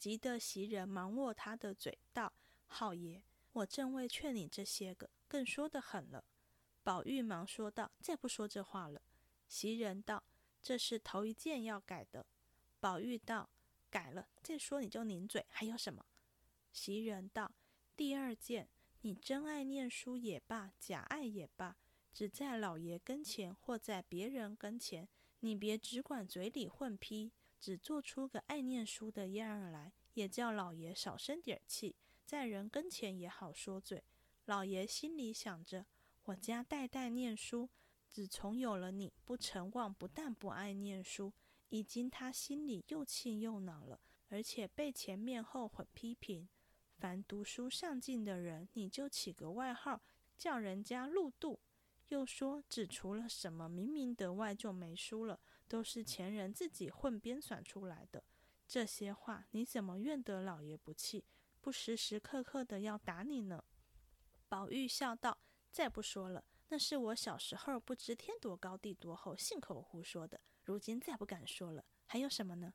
[0.00, 2.32] 急得袭人忙握他的嘴道
[2.66, 6.24] ：“好爷。”我正为劝你这些个，更说得狠了。
[6.82, 9.02] 宝玉忙说道：“再不说这话了。”
[9.46, 10.24] 袭人道
[10.62, 12.24] ：“这是头一件要改的。”
[12.80, 13.50] 宝玉道
[13.90, 15.44] ：“改了再说，你就拧嘴。
[15.50, 16.02] 还有什么？”
[16.72, 17.52] 袭人道
[17.94, 18.70] ：“第二件，
[19.06, 21.76] 你真爱念书也罢，假爱也罢，
[22.10, 25.06] 只在老爷跟前或在别人跟前，
[25.40, 34.02] 你别只管嘴里混批，只做出个爱念书的样儿来，也叫老爷少生点儿气。”在人跟前也好说嘴，
[34.46, 35.84] 老爷心里想着，
[36.24, 37.68] 我家代代念书，
[38.08, 41.34] 自从有了你，不成忘不但不爱念书，
[41.68, 46.48] 已经他心里又气又恼了，而且被前面后混批评。
[47.04, 50.00] 凡读书上进的人，你就起个外号，
[50.38, 51.60] 叫人家路度，
[52.08, 55.38] 又说只除了什么明明德外就没书了，
[55.68, 58.24] 都是前人自己混编算出来的。
[58.66, 61.26] 这些话你怎么怨得老爷不气？
[61.60, 63.62] 不时时刻刻的要打你呢。
[64.48, 65.36] 宝玉笑道
[65.70, 70.40] ：“再不说了，那是我小时候不知天多高地多厚，信口胡说的。
[70.62, 71.84] 如今再不敢说了。
[72.06, 72.72] 还有什么呢？”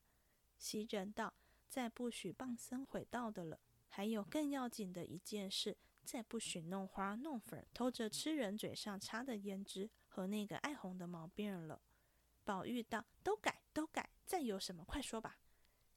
[0.60, 1.34] 袭人道
[1.68, 3.60] ：“再不许傍僧毁道的了。
[4.00, 11.82] 还有更要紧的一件事，再不许弄花弄粉，偷着吃人嘴上插的胭脂和那个爱红的毛病了。”
[12.46, 14.10] 宝玉道：“都改，都改。
[14.26, 15.38] 再有什么，快说吧。”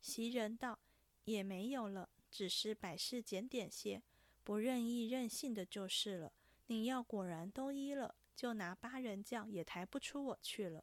[0.02, 0.80] 袭人道
[1.26, 4.02] ：“也没有了。”只是百事检点些，
[4.42, 6.32] 不任意任性的就是了。
[6.66, 10.82] 你要果然都依了，就拿八人轿也抬不出我去了。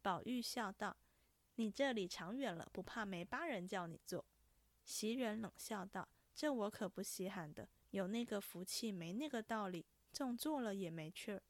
[0.00, 0.96] 宝玉笑道
[1.56, 4.24] ：“你这里长远了，不怕没八人叫你坐。”
[4.82, 11.42] 袭人冷笑道：“这我可不稀罕的，有那个福气，没那个道理，纵坐了也没趣儿。”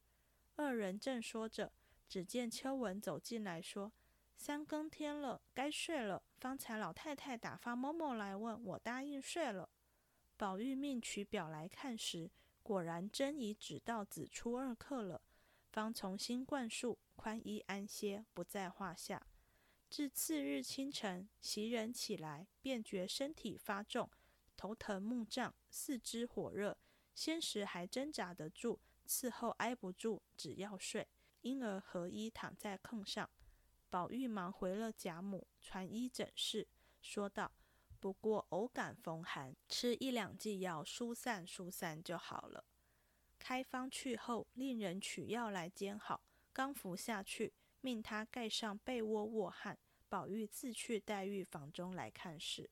[0.56, 1.72] 二人正说着，
[2.08, 3.92] 只见秋文走进来说。
[4.36, 6.22] 三更天了，该睡了。
[6.38, 9.70] 方才老太太打发嬷嬷来问我，答应睡了。
[10.36, 12.30] 宝玉命取表来看时，
[12.62, 15.22] 果然真已只到子初二刻了。
[15.70, 19.24] 方重新灌输，宽衣安歇，不在话下。
[19.88, 24.10] 至次日清晨，袭人起来，便觉身体发重，
[24.56, 26.76] 头疼目胀，四肢火热。
[27.14, 31.06] 先时还挣扎得住，伺后挨不住，只要睡，
[31.42, 33.30] 因而合衣躺在炕上。
[33.88, 36.66] 宝玉忙回了贾母，传医诊视，
[37.00, 37.52] 说道
[38.00, 42.64] ：“不过偶感风寒，吃一两剂药疏散疏散就好了。”
[43.38, 46.20] 开方去后，令人取药来煎好，
[46.52, 49.78] 刚服下去，命他盖上被窝卧汗。
[50.08, 52.70] 宝玉自去黛玉房中来看事。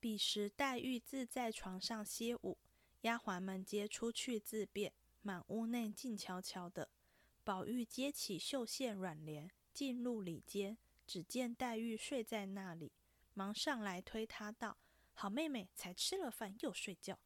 [0.00, 2.58] 彼时黛玉自在床上歇午，
[3.02, 6.90] 丫鬟们皆出去自便，满屋内静悄悄的。
[7.44, 9.50] 宝玉接起绣线软帘。
[9.74, 12.90] 进入里间，只见黛玉睡在那里，
[13.32, 14.76] 忙上来推她道
[15.14, 17.16] ：“好妹妹，才吃了饭又睡觉。”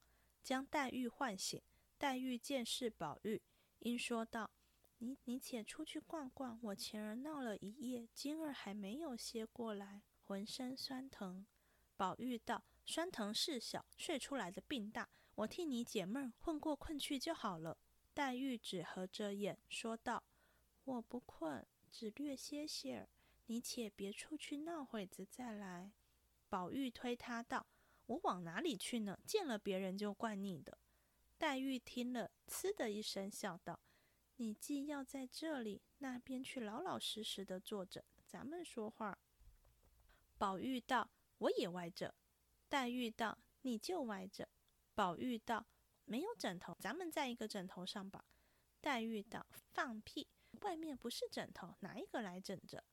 [0.45, 1.63] 将黛玉唤醒。
[1.97, 3.41] 黛玉见是宝玉，
[3.79, 4.51] 因说道
[4.99, 11.47] ：“你你且出去逛逛，我前儿闹了一夜，今儿还没有歇过来，浑身酸疼。”
[12.03, 17.79] 宝玉道：“酸疼事小，睡出来的病大，我替你解闷，混过困去就好了。”
[18.13, 20.25] 黛玉只合着眼说道
[20.83, 23.09] ：“我不困。”只略歇歇儿，
[23.47, 25.93] 你且别出去闹会子再来。
[26.49, 27.69] 宝玉推他道
[28.07, 29.17] ：“我往哪里去呢？
[29.25, 30.77] 见了别人就怪你的。”
[31.39, 33.79] 黛玉听了，嗤的一声笑道
[34.39, 39.17] ：“你既要在这里，那边去老老实实的坐着，咱们说话。”
[40.37, 41.09] 宝玉道
[41.43, 42.15] ：“我也歪着。”
[42.69, 44.49] 黛玉道：“你就歪着。”
[44.95, 45.67] 宝玉道
[46.05, 48.25] ：“没有枕头，咱们在一个枕头上吧。”
[48.81, 50.29] 黛玉道：“放屁！”
[50.61, 52.85] 外面不是枕头，哪一个来枕着？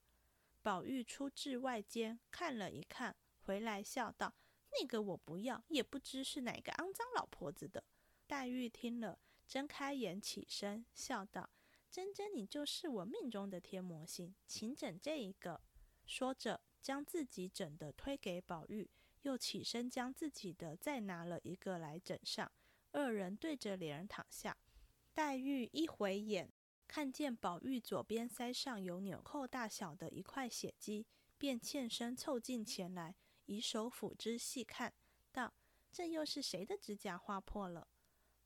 [0.61, 4.33] 宝玉出至外间看了一看，回来笑道
[4.79, 7.83] ：“那个我不要，也不知是哪个肮脏老婆子的。”
[8.27, 11.49] 黛玉听了，睁开眼起身，笑道
[11.89, 15.61] ：“真真，你就是我命中的天魔星，请枕这一个。”
[16.09, 18.89] 说着，将自己枕的推给宝玉，
[19.21, 22.51] 又起身将自己的再拿了一个来枕上。
[22.91, 24.57] 二人对着脸躺下，
[25.13, 26.51] 黛玉一回眼。
[26.87, 31.05] 看见宝玉左边腮上有纽扣大小的一块血迹，
[31.37, 33.13] 便欠身凑近前来，
[33.45, 34.91] 以手抚之细看，
[35.31, 35.53] 道
[35.93, 37.87] ：“这又是谁的指甲划破了？”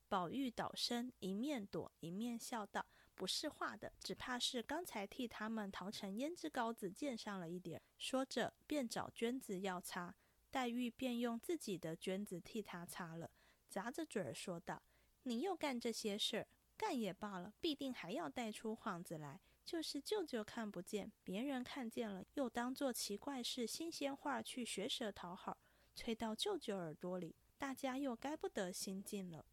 [0.09, 2.85] 宝玉倒身，一面躲一面笑道
[3.23, 10.13] ：“不是画的，只怕是刚才替他们淘成胭脂膏子溅上了一点。”说着便找绢子要擦，
[10.51, 13.31] 黛玉便用自己的绢子替他擦了，
[13.71, 14.83] 咂着嘴儿说道
[15.23, 25.57] ：“你又干这些事儿，干也罢了，必定还要带出幌子来。”就是舅舅看不见，别人看见了，又当做奇怪事、新鲜话去学舌讨好，
[25.95, 29.45] 吹到舅舅耳朵里，大家又该不得心静了。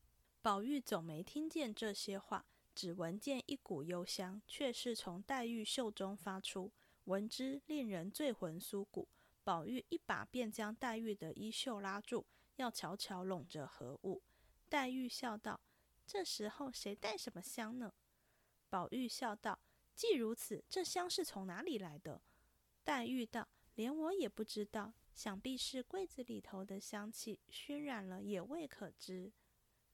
[0.42, 6.72] 宝玉总没听见这些话，只闻见一股幽香，却是从黛玉袖中发出，
[7.04, 9.08] 闻之令人醉魂酥骨。
[9.42, 14.22] 宝玉一把便将黛玉的衣袖拉住，要悄悄拢着何物。
[14.68, 15.60] 黛玉笑道
[16.06, 17.92] ：“这时候谁带什么香呢？”
[18.68, 19.58] 宝玉笑道。
[19.92, 22.22] 既如此，这香是从哪里来的？
[22.84, 29.30] 黛玉道：“连我也不知道，想必是柜子里头的香气熏染了，也未可知。”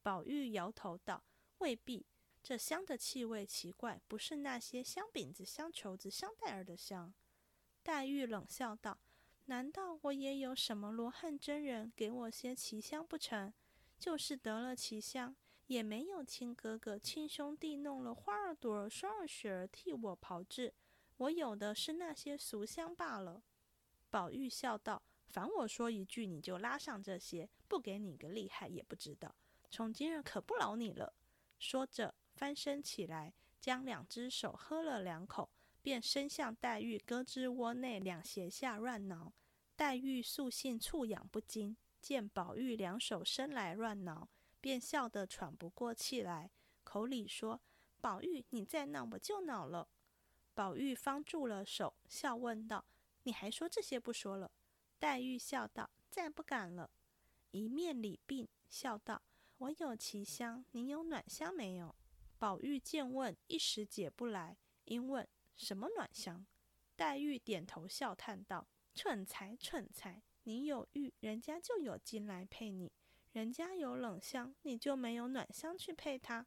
[0.02, 1.24] 宝玉摇头道
[1.58, 2.06] ：“未必，
[2.48, 7.12] 这香的气味奇怪，不是那些香饼子、香球子、香袋儿的香。”
[7.82, 9.00] 黛玉冷笑道
[9.46, 13.52] ：“难道我也有什么罗汉真人给我些奇香不成？
[13.98, 15.34] 就是得了奇香。”
[15.66, 20.72] 也没有亲哥哥、亲兄弟弄了花儿朵儿、霜儿雪儿替我炮制，
[21.16, 23.42] 我有的是那些俗香罢了。
[24.08, 29.34] 宝玉笑道：“凡我说一句，你就拉上这些，不给你个厉害也不知道。
[29.68, 31.12] 从今日可不劳你了。”
[31.58, 35.48] 说着翻身起来，将两只手喝了两口，
[35.80, 39.32] 便伸向黛玉胳肢窝内两胁下乱挠。
[39.74, 44.28] 黛玉素性触痒不惊，见宝玉两手伸来乱挠。
[44.60, 46.50] 便笑得喘不过气来，
[46.84, 47.60] 口里说
[48.00, 49.88] ：“宝玉，你再闹我就恼了。”
[50.54, 52.84] 宝玉方住了手，笑问道
[53.24, 54.50] ：“你还说这些不说了？”
[54.98, 56.90] 黛玉笑道：“再不敢了。”
[57.52, 59.22] 一面礼病，笑道
[59.58, 61.94] ：“我有奇香，你有暖香没有？”
[62.38, 66.44] 宝玉见问，一时解不来，因问：“什么暖香？”
[66.94, 70.22] 黛玉点头笑叹道：“蠢材，蠢材！
[70.44, 72.92] 你有玉，人家就有金来配你。”
[73.32, 76.46] 人家有冷香，你就没有暖香去配他。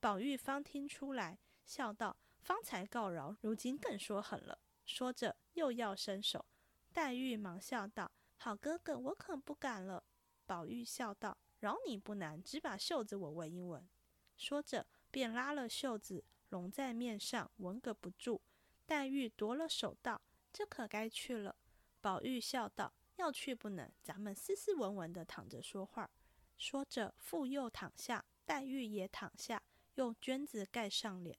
[0.00, 6.44] 宝玉方听出来，笑道：“方才告饶，如今更说狠了。”说着又要伸手，
[6.92, 10.04] 黛玉忙笑道：“好哥哥，我可不敢了。”
[10.46, 13.88] 宝玉笑道：“饶你不难，只把袖子我闻一闻。”
[14.36, 18.42] 说着便拉了袖子拢在面上，闻个不住。
[18.84, 20.20] 黛玉夺了手道
[20.52, 21.54] ：“这可该去了。”
[22.02, 26.10] 宝玉笑道：“要去不能，咱们斯斯文文的躺着说话。”
[26.58, 29.62] 说着，复又躺下，黛玉也躺下，
[29.94, 31.38] 用绢子盖上脸。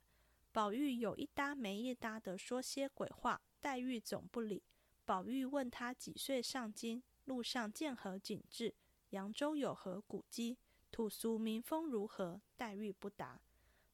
[0.54, 4.64] 宝玉有一搭没一搭的说些鬼话，黛玉总不理。
[5.04, 8.74] 宝玉问他几岁上京，路上见何景致，
[9.10, 10.58] 扬州有何古迹，
[10.90, 13.42] 土俗民风如何，黛玉不答。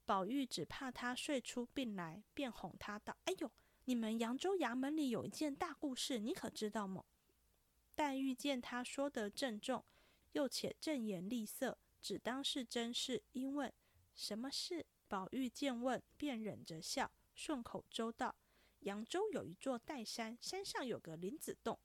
[0.05, 3.51] 宝玉只怕他睡出病来，便哄他道：“哎呦，
[3.85, 7.05] 你们扬州衙门里有一件大故事，你可知道么？”
[7.95, 9.85] 黛玉见他说得郑重。
[10.33, 13.73] 又且正言厉色，只当是真事，因问
[14.15, 14.85] 什么事。
[15.09, 18.33] 宝玉见问，便忍着笑，顺口周道
[18.79, 21.77] ：“扬州有一座岱山，山上有个林子洞。”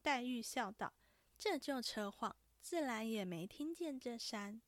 [0.00, 0.94] 黛玉笑道
[1.38, 4.62] ：“这就扯谎，自然也没听见这山。”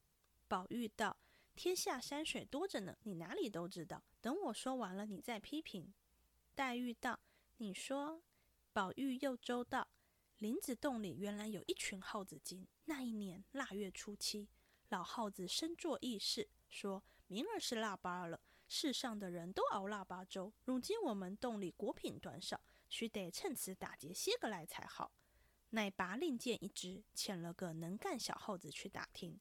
[0.46, 1.16] 宝玉道
[1.56, 4.04] ：“天下山水多着呢，你哪里都知道。
[4.20, 5.92] 等我说完了，你再批评。”
[6.54, 7.18] 黛玉道
[7.56, 8.22] ：“你说。”
[8.72, 9.88] 宝玉又周道。
[10.38, 12.68] 林子洞里原来有一群耗子精。
[12.84, 14.48] 那一年腊月初七，
[14.90, 18.38] 老耗子身作异事，说明儿是腊八了，
[18.68, 20.52] 世上的人都熬腊八粥。
[20.64, 25.10] 如今我们洞里果品短少，须得趁此打劫些个来才好。
[25.70, 29.40] 乃拔令箭一支，遣了个能干小耗子去打听。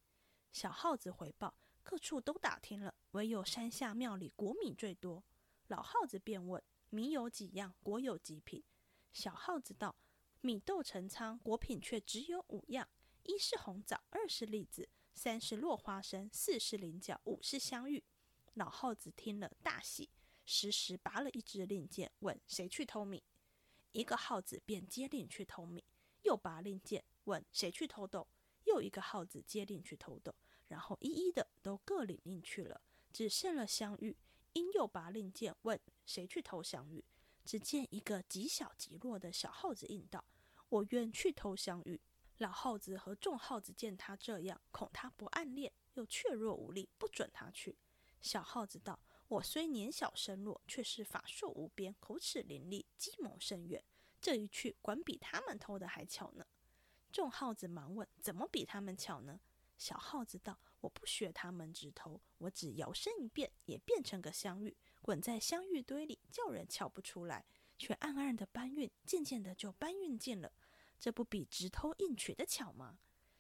[0.54, 1.54] 小耗子回报，
[1.86, 5.24] 各处都打听了，唯有山下庙里果米最多。
[5.68, 7.76] 老耗子便问：米有几样？
[7.84, 8.64] 果有几品？
[9.14, 9.96] 小耗子道。
[10.42, 12.90] 米豆成仓，果品却只有五样：
[13.22, 18.04] 一是红枣，二是栗子，三是落花生，四是菱角，五是香芋。
[18.56, 20.10] 老耗子听了大喜，
[20.44, 23.24] 时时拔了一支令箭，问谁去偷米。
[23.92, 25.86] 一个耗子便接令去偷米，
[26.24, 28.28] 又拔令箭，问谁去偷豆。
[28.64, 30.34] 又一个耗子接令去偷豆，
[30.68, 32.80] 然后一一的都各领令去了，
[33.12, 34.16] 只剩了香玉，
[34.54, 37.04] 因又拔令箭，问谁去偷香玉。
[37.44, 40.24] 只见一个极小极弱的小耗子应道。
[40.70, 42.00] 我愿去偷香玉。
[42.38, 47.76] 老耗子和众耗子见他这样，恐他不暗恋，又怯弱无力，不准他去。
[48.22, 53.84] 小耗子道：“我虽年小身弱，却是法术无边，口齿伶俐，计谋深远。
[54.22, 56.46] 这一去，管比他们偷的还巧呢。
[57.12, 59.40] 众耗子忙问：“怎么比他们巧呢？”
[59.78, 67.44] 小耗子道：“我不学他们直偷，我只摇身一变，也变成个香芋，滚在香芋堆里，叫人瞧不出来，
[67.78, 70.54] 却暗暗的搬运，渐渐的就搬运进了。
[71.00, 73.00] 这不比直偷硬取的巧吗？”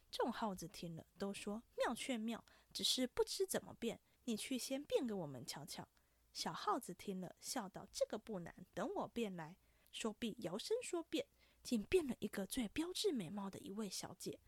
[0.09, 2.43] 众耗子听了，都说：“妙却妙，
[2.73, 3.99] 只是不知怎么变。
[4.23, 5.87] 你去先变给我们瞧瞧。”
[6.33, 9.55] 小耗子听了，笑道：“这个不难，等我变来。”
[9.93, 11.27] 说毕，摇身说变，
[11.61, 14.39] 竟变了一个最标致美貌的一位小姐。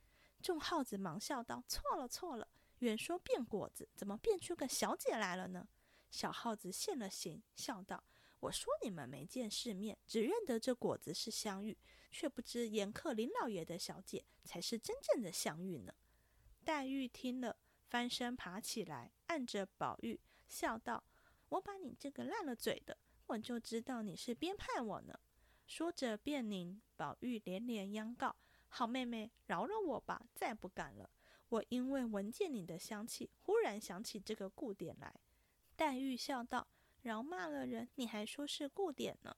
[0.41, 2.47] 众耗子忙笑道：“错了，错了！
[2.80, 5.67] 原说变果子，怎么变出个小姐来了呢？”
[6.09, 8.03] 小耗子现了形，笑道
[8.39, 11.78] ：“我说你们没见世面，只认得这果子是香玉，
[12.11, 15.93] 却不知严客林老爷的小姐才是真正的香玉呢。”
[16.63, 17.57] 黛玉听了，
[17.88, 21.03] 翻身爬起来，按着宝玉，笑道
[21.49, 25.19] ：“我把你这个烂了嘴的，我就知道你是编派我呢。”
[25.67, 28.34] 说着便拧，宝玉连连央告
[28.69, 31.09] ：“好妹妹，饶了我吧，再不敢了。
[31.49, 35.13] 我因为闻见你的香气，忽然想起这个故典来。”
[35.75, 36.67] 黛玉笑道
[37.03, 39.35] ：“饶骂了人，你还说是故典呢？”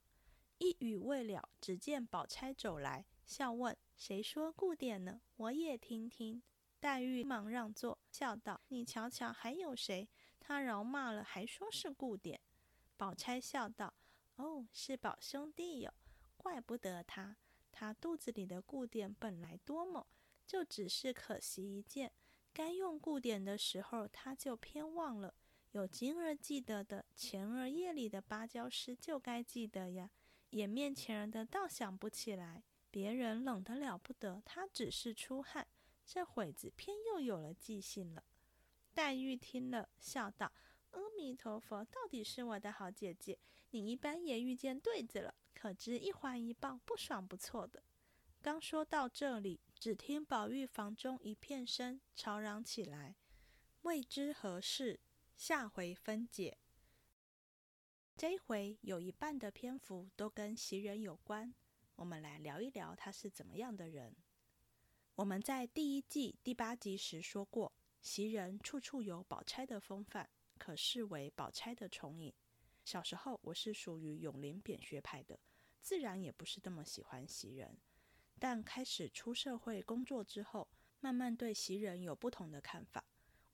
[0.58, 5.20] 一语未了，只见宝钗走来，笑问：“谁说故典呢？
[5.36, 6.42] 我也听听。”
[6.80, 10.08] 黛玉忙让座，笑道：“你瞧瞧，还有谁？
[10.38, 12.40] 他饶骂了，还说是故典。”
[12.96, 13.94] 宝钗笑道
[14.36, 15.92] ：“哦，是宝兄弟哟。”
[16.36, 17.36] 怪不得他，
[17.70, 20.06] 他肚子里的固典本来多么，
[20.50, 22.10] 就只是可惜一件，
[22.52, 25.32] 该用固典的时候他就偏忘了。
[25.70, 30.10] 有今儿记得的，前儿夜里的芭蕉诗就该记得呀，
[30.50, 32.64] 眼面前人的倒想不起来。
[32.90, 35.68] 别人冷得了不得，他只是出汗，
[36.04, 38.24] 这会子偏又有了记性了。
[38.92, 40.50] 黛玉听了，笑道
[40.90, 43.38] ：“阿弥陀佛，到底是我的好姐姐，
[43.70, 47.84] 你一般也遇见对子了。”可知一环一棒，不爽不错的。
[48.42, 53.16] 刚说到这里，只听宝玉房中一片声，吵嚷起来。
[53.80, 55.00] 未知何事，
[55.38, 56.58] 下回分解。
[58.14, 61.54] 这一回有一半的篇幅都跟袭人有关，
[61.96, 64.14] 我们来聊一聊他是怎么样的人。
[65.14, 67.72] 我们在第一季第八集时说过，
[68.02, 70.28] 袭人处处有宝钗的风范，
[70.58, 72.34] 可视为宝钗的宠影。
[72.84, 75.40] 小时候我是属于永林扁学派的。
[75.80, 77.78] 自然也不是那么喜欢袭人，
[78.40, 80.66] 但开始出社会工作之后，
[80.98, 83.04] 慢慢对袭人有不同的看法。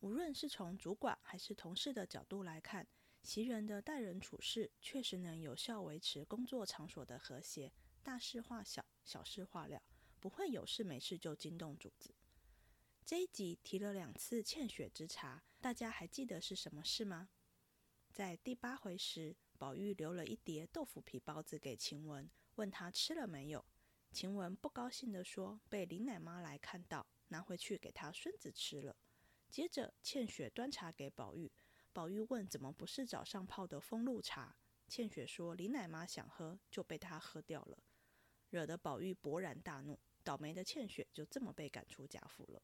[0.01, 2.87] 无论是从主管还是同事的角度来看，
[3.23, 7.73] 袭人的待人处事确实能有效维持工作场所的和谐，
[8.03, 9.83] 大事化小，小事化了，
[10.21, 12.15] 不会有事没事就惊动主子。
[13.05, 17.29] 这一集提了两次欠雪之茶，大家还记得是什么事吗？
[18.13, 19.37] 在第八回时。
[19.59, 23.65] 宝玉留了一碟豆腐皮包子给晴雯，问她吃了没有。
[24.17, 28.97] 晴雯不高兴地说：“被林奶妈来看到，拿回去给她孙子吃了。”
[29.51, 31.53] 接着倩雪端茶给宝玉，
[31.93, 34.57] 宝玉问：“怎么不是早上泡的风露茶？”
[34.89, 37.77] 倩雪说：“林奶妈想喝，就被她喝掉了。”
[38.49, 42.63] 惹得宝玉勃然大怒，倒霉的倩雪就这么被赶出贾府了。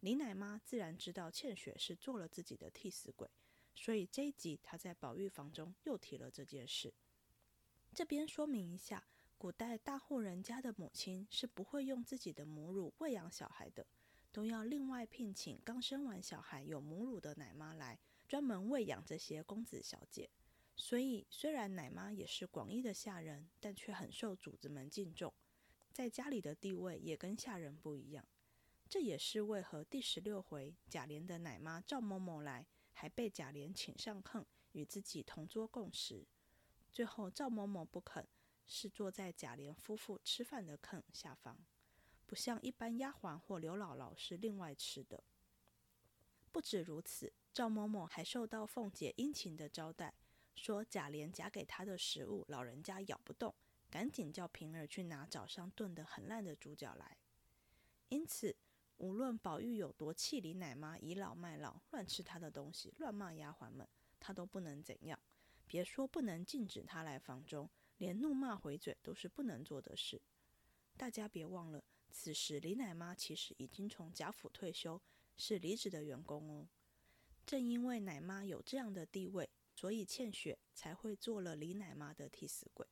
[0.00, 3.30] 林奶妈自然知道倩雪是做了自己的替死鬼。
[3.74, 6.92] 所以这一集她在宝玉房中又提了这件事。
[7.94, 13.86] 这边说明一下，古代大户人家的母亲是不会用自己的母乳喂养小孩的，
[14.32, 20.30] 都要另外聘请刚生完小孩有母乳的奶妈来专门喂养这些公子小姐。
[20.76, 25.32] 所以虽然奶妈也是广义的下人，但却很受主子们敬重，
[25.92, 28.26] 在家里的地位也跟下人不一样。
[28.88, 32.66] 这也是为何第十六回贾琏的奶妈赵嬷嬷来。
[32.96, 36.24] 还被贾琏请上炕，与自己同桌共食。
[36.92, 38.24] 最后赵嬷嬷不肯，
[38.66, 41.56] 是坐在贾琏夫妇吃饭的炕下方，
[42.26, 45.22] 不像一般丫鬟或刘姥姥是另外吃的。
[46.50, 50.14] 不止如此，赵嬷嬷还受到凤姐殷勤的招待，
[50.54, 53.54] 说贾琏夹给她的食物，老人家咬不动，
[53.90, 57.16] 赶紧叫平儿去拿早上炖得很烂的猪脚来。
[58.08, 58.56] 因此。
[58.98, 63.86] 无论宝玉有多气李奶妈倚老卖老，乱吃他的东西，乱骂丫鬟们，
[64.20, 65.18] 他都不能怎样。
[65.66, 67.68] 别说不能禁止他来房中，
[67.98, 70.20] 连怒骂回嘴都是不能做的事。
[70.96, 75.00] 大家别忘了，此时李奶妈其实已经从贾府退休，
[75.36, 76.68] 是离职的员工哦。
[77.44, 82.86] 正因为奶妈有这样的地位，所以倩雪才会做了李奶妈的替死鬼。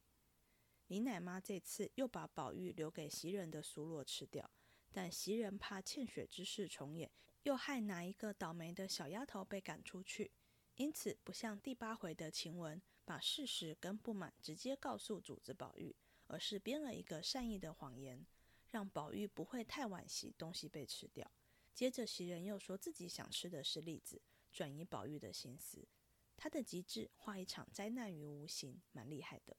[0.89, 4.51] 李奶妈这次又把宝玉留给袭人的酥萝吃掉。
[4.95, 7.11] 但袭人怕欠雪之事重演，
[7.45, 10.31] 又害哪一个倒霉的小丫头被赶出去，
[10.75, 15.95] 因此不像第八回的晴雯，把事实跟不满直接告诉主子宝玉，
[16.27, 18.27] 而是编了一个善意的谎言，
[18.71, 21.31] 让宝玉不会太惋惜东西被吃掉。
[21.75, 24.23] 接着袭人又说自己想吃的是栗子，
[24.53, 25.89] 转移宝玉的心思。
[26.37, 29.57] 他的极致，画一场灾难于无形，蛮厉害的。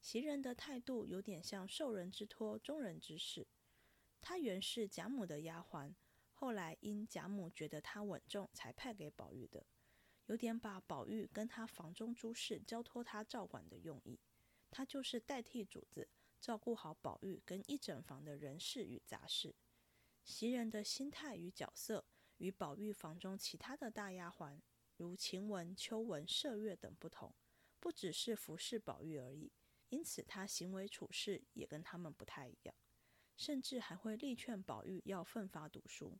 [0.00, 3.46] 袭人的态度有点像受人之托，忠人之事。
[4.20, 5.94] 她原是贾母的丫鬟，
[6.32, 9.66] 后来因贾母觉得她稳重，才派给宝玉的，
[10.26, 14.20] 有点把宝玉跟他房中诸事交托他照管的用意。
[14.70, 16.08] 他就是代替主子，
[16.40, 19.54] 照顾好宝玉跟一整房的人事与杂事。
[20.24, 22.04] 袭人的心态与角色，
[22.38, 24.60] 与宝玉房中其他的大丫鬟。
[24.96, 27.34] 如晴雯、秋雯、麝月等不同，
[27.78, 29.52] 不只是服侍宝玉而已，
[29.90, 32.74] 因此他行为处事也跟他们不太一样，
[33.36, 36.18] 甚至还会力劝宝玉要奋发读书。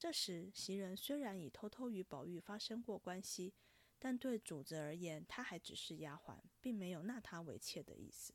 [0.00, 3.52] 这时袭人虽然已偷偷与宝玉发生过关系，
[3.98, 8.32] 但对主子而言，她还只是丫鬟，并没有纳她为妾的意思。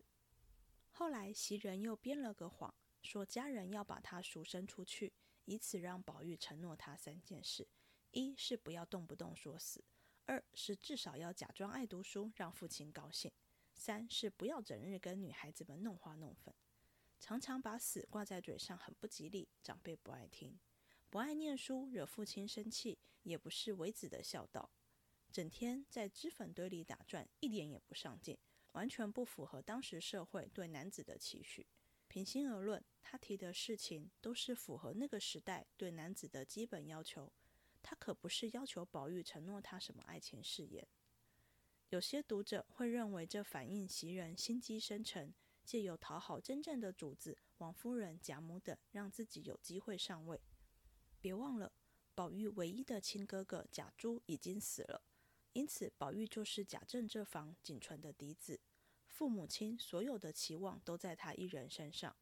[0.91, 5.11] 后来袭人又编了个谎，说家人要把她赎身出去，
[5.45, 7.67] 以此让宝玉承诺她三件事。
[8.11, 9.83] 一是不要动不动说死，
[10.27, 13.31] 二是至少要假装爱读书，让父亲高兴；
[13.73, 16.53] 三是不要整日跟女孩子们弄花弄粉，
[17.19, 20.59] 常常把死挂在嘴上，很不吉利，长辈不爱听。
[21.15, 24.69] 不爱念书，惹父亲生气，也不是为子的孝道。
[25.31, 28.37] 整天在脂粉堆里打转，一点也不上进，
[28.73, 31.65] 完全不符合当时社会对男子的期许。
[32.09, 37.31] 平心而论，他提的事情都是符合那个时代对男子的基本要求。
[37.81, 40.85] 他可不是要求宝玉承诺他什么爱情誓言。
[41.91, 50.41] 有些读者会认为这反映袭人心机深沉，借由讨好真正的主子王夫人、贾母等，让自己有机会上位。
[51.25, 51.71] 别忘了，
[52.13, 55.01] 宝玉唯一的亲哥哥贾珠已经死了，
[55.53, 58.61] 因此宝玉就是贾政这房仅存的嫡子，
[59.07, 62.15] 父母亲所有的期望都在他一人身上。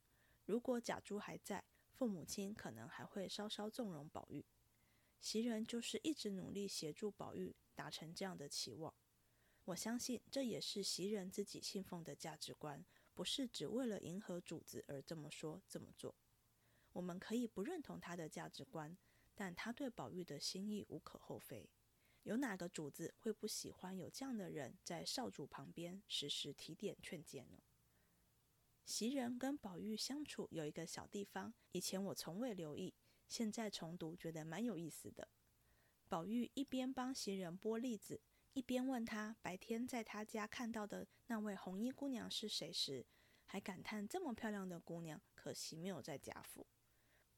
[0.46, 4.46] 如果贾珠还在，父母亲可能还会稍稍纵容宝玉。
[5.20, 8.94] 袭人就是一直努力协助宝玉达成这样的期望，
[9.66, 16.16] 我相信这也是袭人自己信奉的价值观，不是只为了迎合主子而这么说这么做。
[16.94, 18.98] 我们可以不认同他的价值观，
[19.36, 21.70] 但他对宝玉的心意无可厚非。
[22.24, 27.60] 有哪个主子会不喜欢有这样的人在少主旁边时时提点劝谏呢？
[28.86, 32.94] 袭人跟宝玉相处有一个小地方，以前我从未留意。
[33.28, 35.28] 现在重读，觉得蛮有意思的。
[36.08, 38.22] 宝玉一边帮袭人剥栗子，
[38.54, 43.06] 一边问他白天在他家看到的那位红衣姑娘是谁时，
[43.46, 46.68] 还感叹这么漂亮的姑娘，可惜没有在贾府。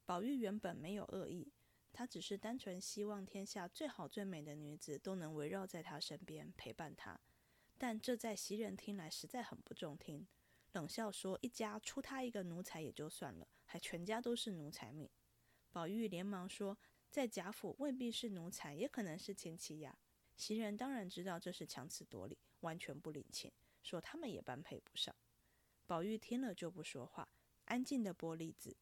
[0.06, 1.52] 宝玉原本没有恶意，
[1.92, 7.20] 他只是单纯希望天下最好最美的女子都能围绕在他身边陪伴他。
[7.76, 10.24] 但这在袭人听来实在很不中听，
[10.72, 15.10] 冷笑说：“一家出他一个奴才也就算了，还全家都是奴才命。”
[15.72, 16.78] 宝玉连忙说
[17.10, 19.98] ：“在贾府未必是奴才，也可能是亲戚呀。”
[20.36, 23.50] 袭人当然知道这是强词夺理，完全不领情，
[23.82, 25.12] 说他们也般配不上。
[25.84, 27.28] 宝玉听了就不说话，
[27.64, 28.76] 安静的剥栗子。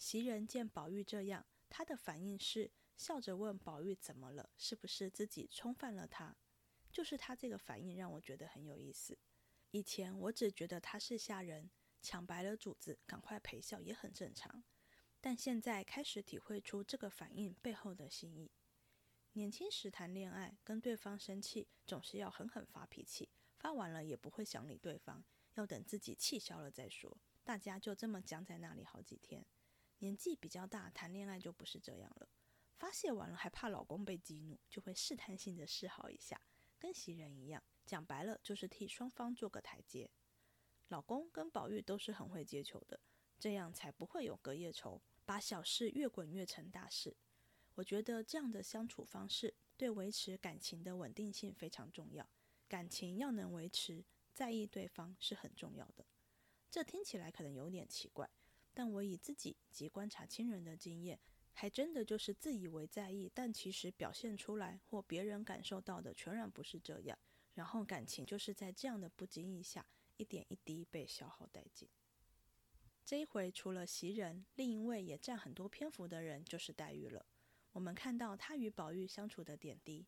[0.00, 6.34] 袭人见宝玉这样，他的反应是笑着问宝玉怎么了，是不是自己冲犯了他？
[6.90, 9.18] 就是他这个反应让我觉得很有意思。
[9.72, 11.70] 以前我只觉得他是下人，
[12.00, 14.64] 抢白了主子，赶快陪笑也很正常。
[15.20, 18.50] 但现在开始体会出这个反应背后的心意。
[19.34, 23.28] 年轻时谈恋爱，跟对方生气，总是要狠狠发脾气，
[23.58, 25.22] 发完了也不会想理对方，
[25.56, 27.20] 要等自己气消了再说。
[27.44, 29.44] 大家就这么僵在那里好几天。
[30.00, 32.28] 年纪比较大，谈恋爱就不是这样了。
[32.76, 36.40] 发泄完了还怕老公被激怒，就会试探性的示好一下，
[36.78, 40.10] 跟袭人一样，讲白了就是替双方做个台阶。
[40.88, 42.98] 老公跟宝玉都是很会接球的，
[43.38, 45.00] 这样才不会有隔夜仇。
[45.24, 47.16] 把小事越滚越成大事，
[47.76, 52.28] 我觉得这样的相处方式对维持感情的稳定性非常重要。
[52.66, 56.04] 感情要能维持，在意对方是很重要的。
[56.68, 58.28] 这听起来可能有点奇怪，
[58.72, 61.18] 但我以自己及观察亲人的经验，
[61.52, 67.18] 还真的就是自以为在意，但其实表现出来或别人感受到的全然不是这样。
[67.54, 71.88] 然后感情就是在这样的不经意下，一点一滴被消耗殆尽。
[73.04, 77.26] 这一回，除了袭人，另一位也占很多篇幅的人就是黛玉了。
[77.72, 80.06] 我们看到她与宝玉相处的点滴。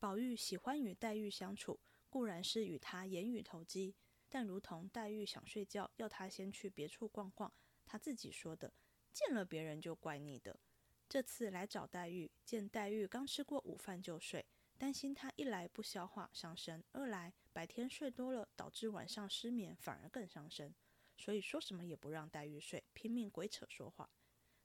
[0.00, 3.94] 宝玉喜欢与黛玉相处，固然是与她言语投机，
[4.28, 7.52] 但如同黛玉想睡觉，要他先去别处逛逛，
[7.90, 8.72] 他自己说的，
[9.12, 10.60] 见了别人就怪你的。
[11.08, 14.46] 这次来找黛玉，见黛玉刚吃过午饭就睡，
[14.78, 20.72] 担心她一来不消化伤身，二来白天睡多了导致晚上失眠反而更伤身，
[21.16, 24.08] 所以说什么也不让黛玉睡，拼命鬼扯说话。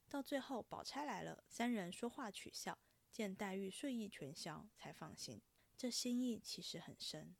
[0.07, 2.77] 到最后宝钗来了，三人说话取笑，
[3.11, 5.41] 见黛玉睡意全消，才放心。
[5.75, 7.35] 这心意其实很深。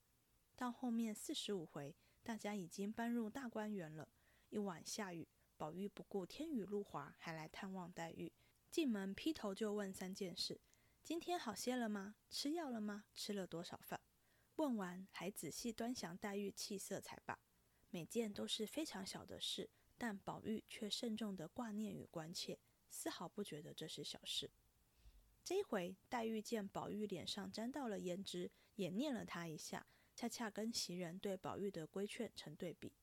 [0.55, 4.09] 到后面四十五回，大家已经搬入大观园了。
[4.49, 5.27] 一晚下雨，
[5.65, 8.31] 宝玉不顾天雨路滑，还来探望黛玉。
[8.69, 10.61] 进门劈头就问三件事。
[11.01, 12.17] 今天好些了吗？
[12.29, 13.05] 吃药了吗？
[13.15, 13.99] 吃了多少饭？
[14.57, 17.39] 问完还仔细端详黛玉气色才罢。
[17.89, 24.51] 每件都是非常小的事，但宝玉却慎重的挂念与关切，丝毫不觉得这是小事。
[25.43, 32.93] 这回，黛玉见宝玉脸上沾到了胭脂，也念了他一下，恰恰跟袭人对宝玉的规劝成对比。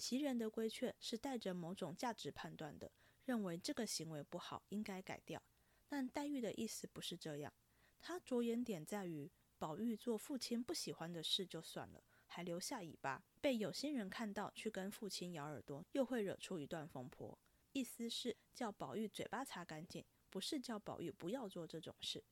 [0.00, 2.90] 袭人的规劝是带着某种价值判断的，
[3.26, 5.42] 认为这个行为不好，应该改掉。
[5.86, 7.52] 但黛玉的意思不是这样，
[8.00, 17.38] 她着眼点在于宝玉做父亲不喜欢的事就算了，还留下尾巴，被有心人看到去跟父亲咬耳朵，又会惹出一段风波。
[17.72, 22.24] 意思是叫宝玉嘴巴擦干净，不是叫宝玉不要做这种事。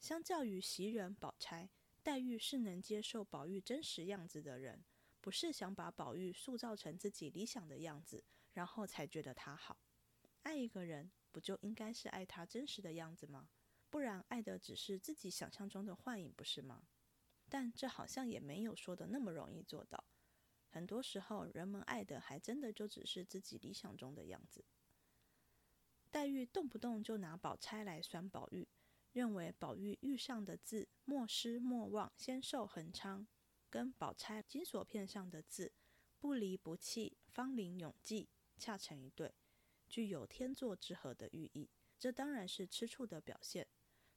[0.00, 1.70] 相较于袭人、宝钗，
[2.02, 4.84] 黛玉是能接受宝玉真实样子的人，
[5.24, 8.22] 不是想把宝玉塑造成自己理想的样子，
[8.52, 9.80] 然后才觉得他好。
[10.42, 11.10] 爱一个人。
[11.32, 13.48] 不就应该是爱他真实的样子吗？
[13.90, 16.86] 不然爱的只是自己想象中的幻影，不是吗？
[17.48, 20.04] 但这好像也没有说的那么容易做到。
[20.68, 24.64] 很多时候，人们爱的还真的就只是自己理想中的样子。
[26.12, 28.68] 黛玉动不动就拿宝钗来酸宝玉，
[29.10, 33.26] 认为宝玉玉上的字“莫失莫忘，仙寿恒昌”，
[33.74, 35.72] 跟宝钗金锁片上的字
[36.20, 39.34] “不离不弃，芳龄永继”恰成一对。
[39.88, 41.68] 具有天作之合的寓意，
[41.98, 43.66] 这当然是吃醋的表现。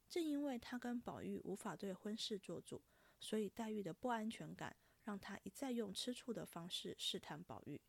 [0.07, 2.83] 正因为他跟宝玉无法对婚事做主，
[3.19, 7.81] 所以黛玉的不安全感让他一再用吃醋的方式试探宝玉。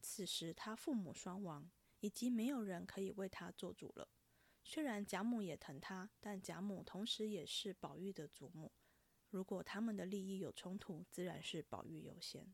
[0.00, 4.08] 此时他父母双亡，已经没有人可以为他做主了。
[4.64, 8.72] 虽然贾母也疼他，但贾母同时也是宝玉的祖母。
[9.30, 12.52] 如果他们的利益有冲突，自然是宝玉优先。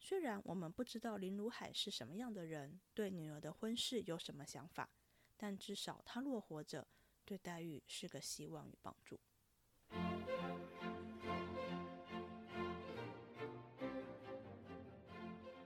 [0.00, 4.90] 虽然我们不知道林如海是什么样的人，对女儿的婚事有什么想法，
[5.36, 6.88] 但至少他若活着，
[7.24, 9.20] 对黛玉是个希望与帮助。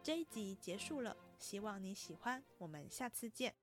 [0.03, 3.55] 这一集结束了，希望你喜欢，我们下次见。